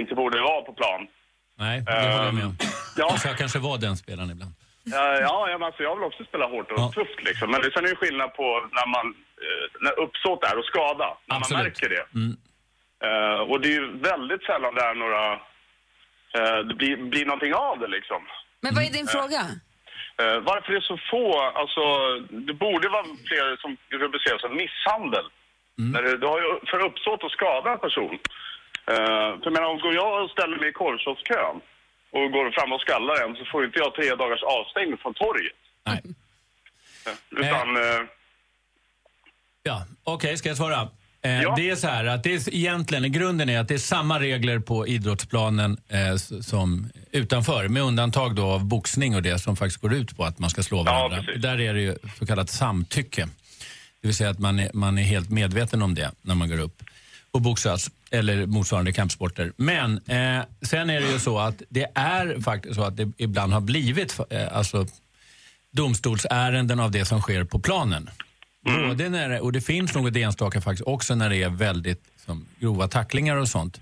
inte 0.01 0.15
borde 0.15 0.41
vara 0.41 0.63
på 0.63 0.73
plan. 0.73 1.07
Nej, 1.59 1.81
det 1.81 1.93
håller 1.93 2.25
jag 2.25 2.35
med 2.35 2.45
om. 2.45 2.57
Ja. 2.97 3.17
Så 3.19 3.29
jag 3.29 3.39
kanske 3.39 3.59
var 3.59 3.79
den 3.79 3.97
spelaren 3.97 4.31
ibland. 4.31 4.53
Ja, 4.85 5.21
ja 5.21 5.59
men 5.59 5.63
alltså, 5.63 5.83
jag 5.83 5.95
vill 5.97 6.05
också 6.05 6.25
spela 6.25 6.47
hårt 6.47 6.71
och 6.73 6.93
tufft 6.93 7.19
liksom. 7.29 7.51
Men 7.51 7.61
det, 7.61 7.71
sen 7.73 7.85
är 7.85 7.89
det 7.89 7.97
skillnad 7.97 8.35
på 8.35 8.47
när 8.79 8.87
man, 8.97 9.07
eh, 9.45 9.65
när 9.85 9.95
uppsåt 10.05 10.45
är 10.45 10.57
att 10.59 10.65
skada. 10.65 11.09
När 11.27 11.37
Absolut. 11.37 11.57
man 11.57 11.65
märker 11.65 11.89
det. 11.89 12.05
Mm. 12.21 12.33
Eh, 13.07 13.41
och 13.51 13.61
det 13.61 13.69
är 13.69 13.77
ju 13.81 13.99
väldigt 13.99 14.43
sällan 14.43 14.75
det 14.75 14.85
är 14.91 14.95
några, 14.95 15.33
eh, 16.37 16.59
det 16.69 16.75
blir, 16.75 16.97
blir 16.97 17.27
någonting 17.27 17.55
av 17.55 17.79
det 17.79 17.89
liksom. 17.89 18.23
Men 18.61 18.75
vad 18.75 18.85
är 18.85 18.91
din 18.91 19.07
fråga? 19.07 19.41
Eh, 20.23 20.39
varför 20.51 20.69
är 20.73 20.77
det 20.81 20.87
så 20.93 20.99
få, 21.11 21.41
alltså 21.41 21.83
det 22.49 22.55
borde 22.55 22.89
vara 22.89 23.05
fler 23.29 23.57
som 23.63 23.77
rubriceras 23.91 24.41
som 24.41 24.57
misshandel. 24.57 25.27
När 25.77 26.03
det, 26.03 26.17
du 26.17 26.27
har 26.27 26.41
ju 26.41 26.51
för 26.71 26.81
uppsåt 26.89 27.25
att 27.25 27.37
skada 27.39 27.73
en 27.73 27.79
person. 27.79 28.19
Eh, 28.93 29.31
för 29.43 29.51
menar, 29.51 29.67
om 29.71 29.95
jag 29.95 30.31
ställer 30.31 30.57
mig 30.61 30.69
i 30.69 30.73
korvkioskkön 30.73 31.57
och 32.17 32.27
går 32.33 32.51
fram 32.51 32.73
och 32.73 32.81
skallar 32.81 33.17
en 33.25 33.37
så 33.37 33.45
får 33.53 33.65
inte 33.65 33.79
jag 33.79 33.95
tre 33.95 34.09
dagars 34.23 34.43
avstängning 34.43 34.99
från 35.03 35.15
torget. 35.15 35.59
Nej. 35.87 36.01
Utan, 37.31 37.77
eh, 37.77 38.03
Ja, 39.63 39.87
okej, 40.05 40.37
ska 40.37 40.49
jag 40.49 40.57
svara? 40.57 40.81
Eh, 41.23 41.55
Det 41.57 41.71
är 41.71 41.77
så 41.77 41.87
här 41.89 42.05
att 42.05 42.23
det 42.25 42.35
är 42.35 42.55
egentligen, 42.55 43.13
grunden 43.13 43.49
är 43.49 43.61
att 43.61 43.69
det 43.69 43.75
är 43.75 43.79
samma 43.79 44.21
regler 44.21 44.59
på 44.59 44.87
idrottsplanen 44.87 45.77
eh, 45.89 46.17
som 46.43 46.91
utanför. 47.13 47.69
Med 47.69 47.83
undantag 47.83 48.35
då 48.35 48.47
av 48.47 48.65
boxning 48.65 49.15
och 49.17 49.23
det 49.23 49.39
som 49.39 49.57
faktiskt 49.57 49.81
går 49.81 49.95
ut 49.95 50.17
på 50.17 50.25
att 50.25 50.39
man 50.39 50.51
ska 50.51 50.63
slå 50.63 50.83
varandra. 50.83 51.25
Där 51.37 51.61
är 51.61 51.75
det 51.75 51.81
ju 51.81 51.97
så 52.19 52.27
kallat 52.27 52.51
samtycke. 52.51 53.29
Det 54.01 54.09
vill 54.09 54.15
säga 54.17 54.31
att 54.31 54.39
man 54.39 54.59
är, 54.59 54.71
man 54.75 54.99
är 54.99 55.03
helt 55.03 55.31
medveten 55.31 55.83
om 55.83 55.95
det 55.95 56.11
när 56.23 56.35
man 56.35 56.49
går 56.49 56.61
upp 56.61 56.83
och 57.31 57.41
boxas 57.41 57.91
eller 58.15 58.47
motsvarande 58.47 58.93
kampsporter. 58.93 59.53
Men 59.57 59.93
eh, 60.07 60.45
sen 60.63 60.91
är 60.91 61.01
det 61.01 61.13
ju 61.13 61.19
så 61.19 61.39
att 61.39 61.63
det 61.69 61.87
är 61.95 62.41
faktiskt 62.41 62.75
så 62.75 62.83
att 62.83 62.97
det 62.97 63.13
ibland 63.17 63.53
har 63.53 63.61
blivit 63.61 64.21
eh, 64.31 64.57
alltså, 64.57 64.87
domstolsärenden 65.71 66.81
av 66.81 66.91
det 66.91 67.05
som 67.05 67.21
sker 67.21 67.45
på 67.45 67.59
planen. 67.59 68.11
Både 68.65 69.09
när 69.09 69.29
det, 69.29 69.41
och 69.41 69.53
det 69.53 69.61
finns 69.61 69.95
något 69.95 70.17
enstaka 70.17 70.61
faktiskt 70.61 70.89
också 70.89 71.15
när 71.15 71.31
det 71.31 71.43
är 71.43 71.49
väldigt 71.49 72.03
som, 72.25 72.47
grova 72.61 72.89
tacklingar 72.89 73.37
och 73.37 73.49
sånt. 73.49 73.81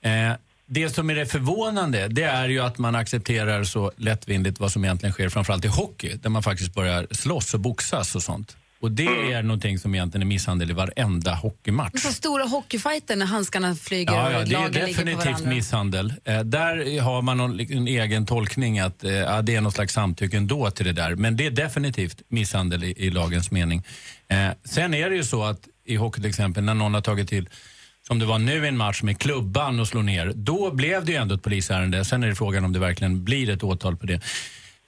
Eh, 0.00 0.32
det 0.66 0.90
som 0.90 1.10
är 1.10 1.14
det 1.14 1.26
förvånande 1.26 2.08
det 2.08 2.22
är 2.22 2.48
ju 2.48 2.60
att 2.60 2.78
man 2.78 2.94
accepterar 2.94 3.64
så 3.64 3.92
lättvindigt 3.96 4.60
vad 4.60 4.72
som 4.72 4.84
egentligen 4.84 5.12
sker 5.12 5.28
framförallt 5.28 5.64
i 5.64 5.68
hockey 5.68 6.16
där 6.22 6.30
man 6.30 6.42
faktiskt 6.42 6.74
börjar 6.74 7.06
slåss 7.10 7.54
och 7.54 7.60
boxas 7.60 8.14
och 8.14 8.22
sånt. 8.22 8.56
Och 8.80 8.90
det 8.92 9.32
är 9.32 9.42
någonting 9.42 9.78
som 9.78 9.94
egentligen 9.94 10.22
är 10.22 10.26
misshandel 10.26 10.70
i 10.70 10.74
varenda 10.74 11.34
hockeymatch. 11.34 12.02
Så 12.02 12.12
stora 12.12 12.44
hockeyfighter 12.44 13.16
när 13.16 13.26
handskarna 13.26 13.74
flyger 13.74 14.12
Ja, 14.12 14.26
och 14.26 14.32
ja, 14.32 14.38
det 14.38 14.44
är 14.44 14.52
lagen 14.52 14.72
ligger 14.72 14.80
på 14.82 14.86
definitivt 14.86 15.26
varandra. 15.26 15.50
misshandel. 15.50 16.12
Eh, 16.24 16.40
där 16.40 17.00
har 17.00 17.22
man 17.22 17.36
någon, 17.36 17.60
en 17.60 17.88
egen 17.88 18.26
tolkning 18.26 18.78
att 18.78 19.04
eh, 19.04 19.12
ja, 19.12 19.42
det 19.42 19.54
är 19.54 19.60
någon 19.60 19.72
slags 19.72 19.94
samtycke 19.94 20.36
ändå 20.36 20.70
till 20.70 20.86
det 20.86 20.92
där. 20.92 21.14
Men 21.14 21.36
det 21.36 21.46
är 21.46 21.50
definitivt 21.50 22.22
misshandel 22.28 22.84
i, 22.84 22.94
i 22.96 23.10
lagens 23.10 23.50
mening. 23.50 23.82
Eh, 24.28 24.48
sen 24.64 24.94
är 24.94 25.10
det 25.10 25.16
ju 25.16 25.24
så 25.24 25.44
att 25.44 25.60
i 25.86 25.96
hockey 25.96 26.20
till 26.20 26.30
exempel, 26.30 26.64
när 26.64 26.74
någon 26.74 26.94
har 26.94 27.00
tagit 27.00 27.28
till 27.28 27.48
som 28.06 28.18
det 28.18 28.26
var 28.26 28.38
nu 28.38 28.64
i 28.64 28.68
en 28.68 28.76
match 28.76 29.02
med 29.02 29.18
klubban 29.18 29.80
och 29.80 29.88
slå 29.88 30.02
ner, 30.02 30.32
då 30.34 30.70
blev 30.70 31.04
det 31.04 31.12
ju 31.12 31.18
ändå 31.18 31.34
ett 31.34 31.42
polisärende. 31.42 32.04
Sen 32.04 32.22
är 32.22 32.26
det 32.28 32.34
frågan 32.34 32.64
om 32.64 32.72
det 32.72 32.78
verkligen 32.78 33.24
blir 33.24 33.50
ett 33.50 33.62
åtal 33.64 33.96
på 33.96 34.06
det. 34.06 34.20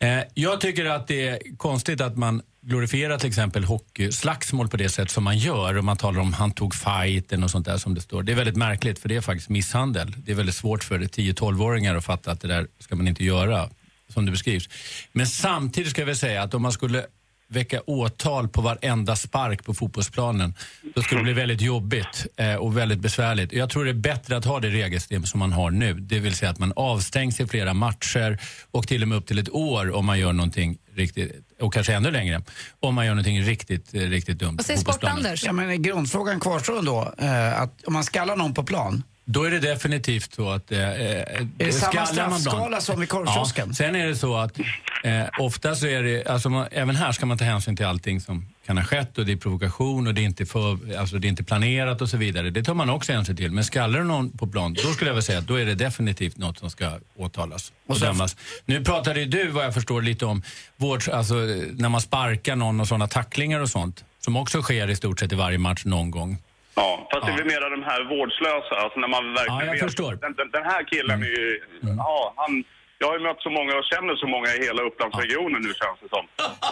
Eh, 0.03 0.19
jag 0.35 0.61
tycker 0.61 0.85
att 0.85 1.07
det 1.07 1.29
är 1.29 1.57
konstigt 1.57 2.01
att 2.01 2.17
man 2.17 2.43
glorifiera 2.63 3.19
till 3.19 3.29
exempel 3.29 3.65
hockeyslagsmål 3.65 4.69
på 4.69 4.77
det 4.77 4.89
sätt 4.89 5.11
som 5.11 5.25
man 5.25 5.39
gör. 5.39 5.77
Och 5.77 5.85
man 5.85 5.97
talar 5.97 6.21
om 6.21 6.33
han 6.33 6.53
tog 6.53 6.75
fighten 6.75 7.45
och 7.45 7.51
sånt 7.51 7.67
där 7.67 7.77
som 7.77 7.95
det 7.95 8.01
står. 8.01 8.23
Det 8.23 8.33
är 8.33 8.37
väldigt 8.37 8.57
märkligt 8.57 8.99
för 8.99 9.09
det 9.09 9.17
är 9.17 9.21
faktiskt 9.21 9.49
misshandel. 9.49 10.15
Det 10.17 10.33
är 10.33 10.37
väldigt 10.37 10.55
svårt 10.55 10.85
för 10.85 10.99
10-12-åringar 10.99 11.95
att 11.95 12.05
fatta 12.05 12.31
att 12.31 12.41
det 12.41 12.49
där 12.49 12.67
ska 12.79 12.97
man 12.97 13.09
inte 13.09 13.25
göra 13.25 13.71
som 14.09 14.27
det 14.27 14.33
beskrivs. 14.33 14.69
Men 15.13 15.27
samtidigt 15.27 15.91
ska 15.91 16.01
jag 16.01 16.07
väl 16.07 16.17
säga 16.17 16.43
att 16.43 16.55
om 16.55 16.63
man 16.63 16.73
skulle 16.73 17.07
väcka 17.51 17.81
åtal 17.87 18.49
på 18.49 18.61
varenda 18.61 19.17
spark 19.17 19.65
på 19.65 19.75
fotbollsplanen, 19.75 20.55
då 20.95 21.03
skulle 21.03 21.21
det 21.21 21.25
bli 21.25 21.33
väldigt 21.33 21.61
jobbigt 21.61 22.27
eh, 22.37 22.55
och 22.55 22.77
väldigt 22.77 23.01
besvärligt. 23.01 23.53
Jag 23.53 23.71
tror 23.71 23.85
det 23.85 23.91
är 23.91 23.95
bättre 23.95 24.37
att 24.37 24.45
ha 24.45 24.61
det 24.61 24.69
regelsystem 24.69 25.27
som 25.27 25.41
man 25.41 25.53
har 25.53 25.71
nu. 25.71 25.95
Det 25.95 26.19
vill 26.19 26.35
säga 26.35 26.51
att 26.51 26.59
man 26.59 26.73
avstängs 26.77 27.41
i 27.41 27.47
flera 27.47 27.75
matcher 27.75 28.39
och 28.71 28.89
till 28.89 29.03
och 29.03 29.09
med 29.09 29.19
upp 29.19 29.27
till 29.27 29.39
ett 29.39 29.51
år 29.51 29.95
om 29.95 30.07
man 30.07 30.19
gör 30.19 30.33
någonting 30.33 30.79
riktigt, 30.95 31.33
och 31.61 31.73
kanske 31.75 31.95
ännu 31.95 32.11
längre, 32.11 32.43
om 32.81 32.95
man 32.95 33.07
gör 33.07 33.13
någonting 33.15 33.43
riktigt, 33.43 33.95
eh, 33.95 34.01
riktigt 34.01 34.39
dumt 34.39 34.57
Vad 34.57 34.67
säger. 34.67 34.81
Sport-Anders? 34.81 35.45
Ja, 35.45 35.53
men 35.53 35.83
grundfrågan 35.83 36.41
kvarstår 36.41 36.79
ändå. 36.79 37.15
Eh, 37.19 37.61
att 37.61 37.85
om 37.87 37.93
man 37.93 38.05
skallar 38.05 38.37
någon 38.37 38.55
på 38.55 38.63
plan, 38.65 39.03
Då 39.25 39.45
är 39.45 39.51
det 39.51 39.59
definitivt 39.61 40.35
så 40.35 40.51
att... 40.51 40.73
Eh, 40.73 40.79
eh, 40.79 40.89
är 40.89 41.49
det 41.57 41.73
samma 41.73 42.07
skallar 42.07 42.31
man 42.31 42.41
straffskala 42.41 42.81
som 42.81 43.03
i 43.03 43.07
korvkiosken? 43.07 43.69
Ja, 43.69 43.75
sen 43.75 43.95
är 43.97 44.07
det 44.07 44.17
så 44.17 44.37
att 44.37 44.59
eh, 45.05 45.25
ofta 45.39 45.75
så 45.75 45.87
är 45.87 46.03
det, 46.03 46.27
alltså 46.27 46.49
man, 46.51 46.69
även 46.71 46.97
här 46.97 47.13
ska 47.13 47.27
man 47.27 47.39
ta 47.39 47.45
hänsyn 47.45 47.77
till 47.77 47.87
allting 47.87 48.21
som 48.21 48.47
kan 48.67 48.79
ha 48.79 48.85
skett 48.85 49.19
och 49.19 49.27
det 49.27 49.33
är 49.33 49.37
provokation 49.37 50.07
och 50.07 50.15
det 50.15 50.21
är 50.21 50.25
inte, 50.25 50.47
för, 50.47 50.99
alltså 50.99 51.19
det 51.19 51.27
är 51.27 51.29
inte 51.29 51.45
planerat 51.45 52.03
och 52.03 52.09
så 52.09 52.17
vidare. 52.17 52.51
Det 52.51 52.63
tar 52.63 52.75
man 52.75 52.91
också 52.91 53.13
hänsyn 53.13 53.37
till. 53.37 53.53
Men 53.53 53.65
skallar 53.65 53.99
du 53.99 54.05
någon 54.05 54.31
på 54.31 54.47
plan, 54.47 54.75
då 54.75 54.81
skulle 54.81 55.11
jag 55.11 55.15
vilja 55.15 55.23
säga 55.23 55.39
att 55.39 55.47
då 55.47 55.55
är 55.55 55.67
det 55.67 55.75
definitivt 55.75 56.37
något 56.39 56.59
som 56.59 56.71
ska 56.71 56.91
åtalas 57.17 57.73
och, 57.87 57.95
Och 57.95 58.01
dömas. 58.01 58.37
Nu 58.65 58.85
pratade 58.85 59.21
ju 59.21 59.27
du, 59.27 59.49
vad 59.49 59.65
jag 59.65 59.75
förstår, 59.75 60.03
lite 60.03 60.27
om 60.27 60.43
vård, 60.77 61.09
alltså, 61.13 61.35
när 61.73 61.89
man 61.89 62.01
sparkar 62.01 62.57
någon 62.57 62.81
och 62.81 62.89
sådana 62.89 63.07
tacklingar 63.09 63.61
och 63.61 63.69
sånt. 63.69 64.05
Som 64.19 64.37
också 64.37 64.63
sker 64.63 64.91
i 64.91 64.97
stort 64.97 65.21
sett 65.21 65.33
i 65.33 65.37
varje 65.37 65.59
match 65.59 65.85
någon 65.85 66.11
gång. 66.11 66.39
Ja, 66.75 67.09
fast 67.13 67.27
det 67.27 67.33
är 67.33 67.45
mera 67.45 67.69
de 67.77 67.83
här 67.83 68.05
vårdslösa, 68.05 68.75
alltså 68.85 69.01
när 69.01 69.09
man 69.09 69.25
verkligen 69.35 69.59
Ja, 69.59 69.65
jag 69.65 69.73
vet. 69.73 69.83
förstår. 69.83 70.19
Den, 70.21 70.35
den, 70.53 70.65
här 70.65 70.85
killen 70.85 71.23
är 71.23 71.27
ju, 71.27 71.61
ja, 71.97 72.35
han, 72.37 72.65
jag 73.03 73.09
har 73.09 73.19
ju 73.19 73.23
mött 73.29 73.41
så 73.41 73.51
många 73.51 73.73
och 73.79 73.85
känner 73.93 74.17
så 74.17 74.27
många 74.27 74.49
i 74.57 74.59
hela 74.67 74.83
Upplandsregionen 74.83 75.63
nu 75.63 75.73
känns 75.83 75.99
det 76.03 76.09
som. 76.17 76.25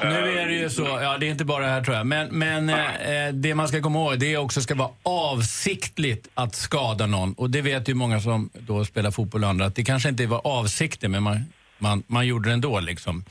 Nu 0.10 0.38
är 0.38 0.46
det 0.46 0.54
ju 0.54 0.70
så, 0.70 0.82
ja 0.82 1.18
det 1.18 1.26
är 1.26 1.30
inte 1.30 1.44
bara 1.44 1.62
det 1.64 1.70
här 1.70 1.84
tror 1.84 1.96
jag, 1.96 2.06
men, 2.06 2.28
men 2.38 2.68
eh, 2.68 3.32
det 3.32 3.54
man 3.54 3.68
ska 3.68 3.82
komma 3.82 3.98
ihåg 3.98 4.18
det 4.18 4.34
är 4.34 4.38
också 4.38 4.60
ska 4.60 4.74
vara 4.74 4.90
avsiktligt 5.02 6.28
att 6.34 6.54
skada 6.54 7.06
någon. 7.06 7.34
Och 7.34 7.50
det 7.50 7.62
vet 7.62 7.88
ju 7.88 7.94
många 7.94 8.20
som 8.20 8.50
då 8.54 8.84
spelar 8.84 9.10
fotboll 9.10 9.44
och 9.44 9.50
andra 9.50 9.66
att 9.66 9.74
det 9.74 9.84
kanske 9.84 10.08
inte 10.08 10.26
var 10.26 10.40
avsikten 10.44 11.10
men 11.10 11.22
man, 11.22 11.44
man, 11.78 12.02
man 12.06 12.26
gjorde 12.26 12.48
det 12.48 12.52
ändå 12.52 12.80
liksom. 12.80 13.24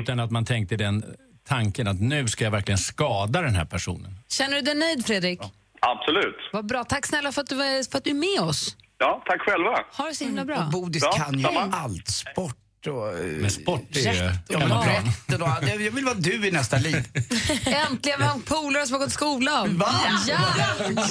Utan 0.00 0.20
att 0.20 0.30
man 0.30 0.44
tänkte 0.44 0.76
den 0.76 1.04
tanken 1.48 1.88
att 1.88 2.00
nu 2.00 2.28
ska 2.28 2.44
jag 2.44 2.50
verkligen 2.50 2.78
skada 2.78 3.42
den 3.42 3.54
här 3.54 3.64
personen. 3.64 4.14
Känner 4.28 4.56
du 4.56 4.62
dig 4.62 4.74
nöjd, 4.74 5.06
Fredrik? 5.06 5.40
Absolut. 5.80 6.36
Vad 6.52 6.66
bra. 6.66 6.84
Tack 6.84 7.06
snälla 7.06 7.32
för 7.32 7.40
att 7.40 7.48
du, 7.48 7.56
för 7.90 7.98
att 7.98 8.04
du 8.04 8.10
är 8.10 8.14
med 8.14 8.48
oss. 8.48 8.76
Ja, 8.98 9.22
tack 9.26 9.40
själva. 9.40 9.78
Ha 9.92 10.04
det 10.08 10.14
så 10.14 10.24
himla 10.24 10.44
bra. 10.44 10.56
Och 10.64 10.70
Bodis 10.70 11.02
Ja, 11.02 11.12
kan 11.12 11.38
ju 11.38 11.44
samma. 11.44 11.60
allt. 11.76 12.08
Sport 12.08 12.56
och... 12.86 13.14
Men 13.40 13.50
sport 13.50 13.96
är 13.96 14.00
ju 14.00 14.58
hemmaplan. 14.58 14.84
rätten 14.88 15.42
och... 15.42 15.48
Jag 15.62 15.82
jag 15.82 15.90
vill 15.90 16.04
vara 16.04 16.14
du 16.14 16.46
i 16.48 16.50
nästa 16.50 16.78
liv. 16.78 16.94
Äntligen, 17.66 18.18
vi 18.18 18.24
har 18.24 18.34
en 18.34 18.42
polare 18.42 18.86
som 18.86 18.92
har 18.94 19.00
gått 19.00 19.12
skolan. 19.12 19.78
Va? 19.78 19.94
Ja! 20.28 20.36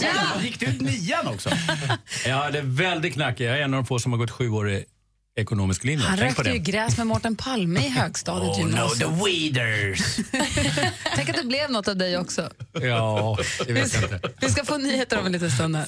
ja. 0.02 0.42
Gick 0.42 0.60
du 0.60 0.66
ut 0.66 0.82
nian 0.82 1.28
också? 1.28 1.50
Ja, 2.26 2.50
det 2.52 2.58
är 2.58 2.64
väldigt 2.64 3.14
knackigt. 3.14 3.42
Jag 3.50 3.60
är 3.60 3.62
en 3.64 3.74
av 3.74 3.78
de 3.84 3.86
få 3.88 4.00
som 4.00 4.12
har 4.12 4.20
gått 4.20 4.32
sju 4.32 4.50
år 4.50 4.70
i 4.70 4.86
ekonomisk 5.40 5.84
linje. 5.84 6.06
Han 6.06 6.18
Tänk 6.18 6.38
rökte 6.38 6.52
ju 6.52 6.60
gräs 6.60 6.98
med 6.98 7.08
Mårten 7.08 7.36
Palme 7.36 7.80
i 7.86 7.90
högstadiet. 7.90 8.58
Oh 8.58 8.66
no, 8.68 8.90
the 8.90 9.26
weeders! 9.26 10.00
Tänk 11.16 11.30
att 11.30 11.36
det 11.36 11.46
blev 11.46 11.72
något 11.72 11.88
av 11.88 11.98
dig 11.98 12.18
också. 12.18 12.50
Ja, 12.82 13.38
det 13.68 13.74
vet 13.74 13.94
jag 13.94 14.04
inte. 14.04 14.20
Vi 14.42 14.50
ska 14.50 14.66
få 14.66 14.78
nyheter 14.78 15.20
om 15.20 15.26
en 15.26 15.32
liten 15.32 15.52
stund 15.52 15.76
här. 15.76 15.88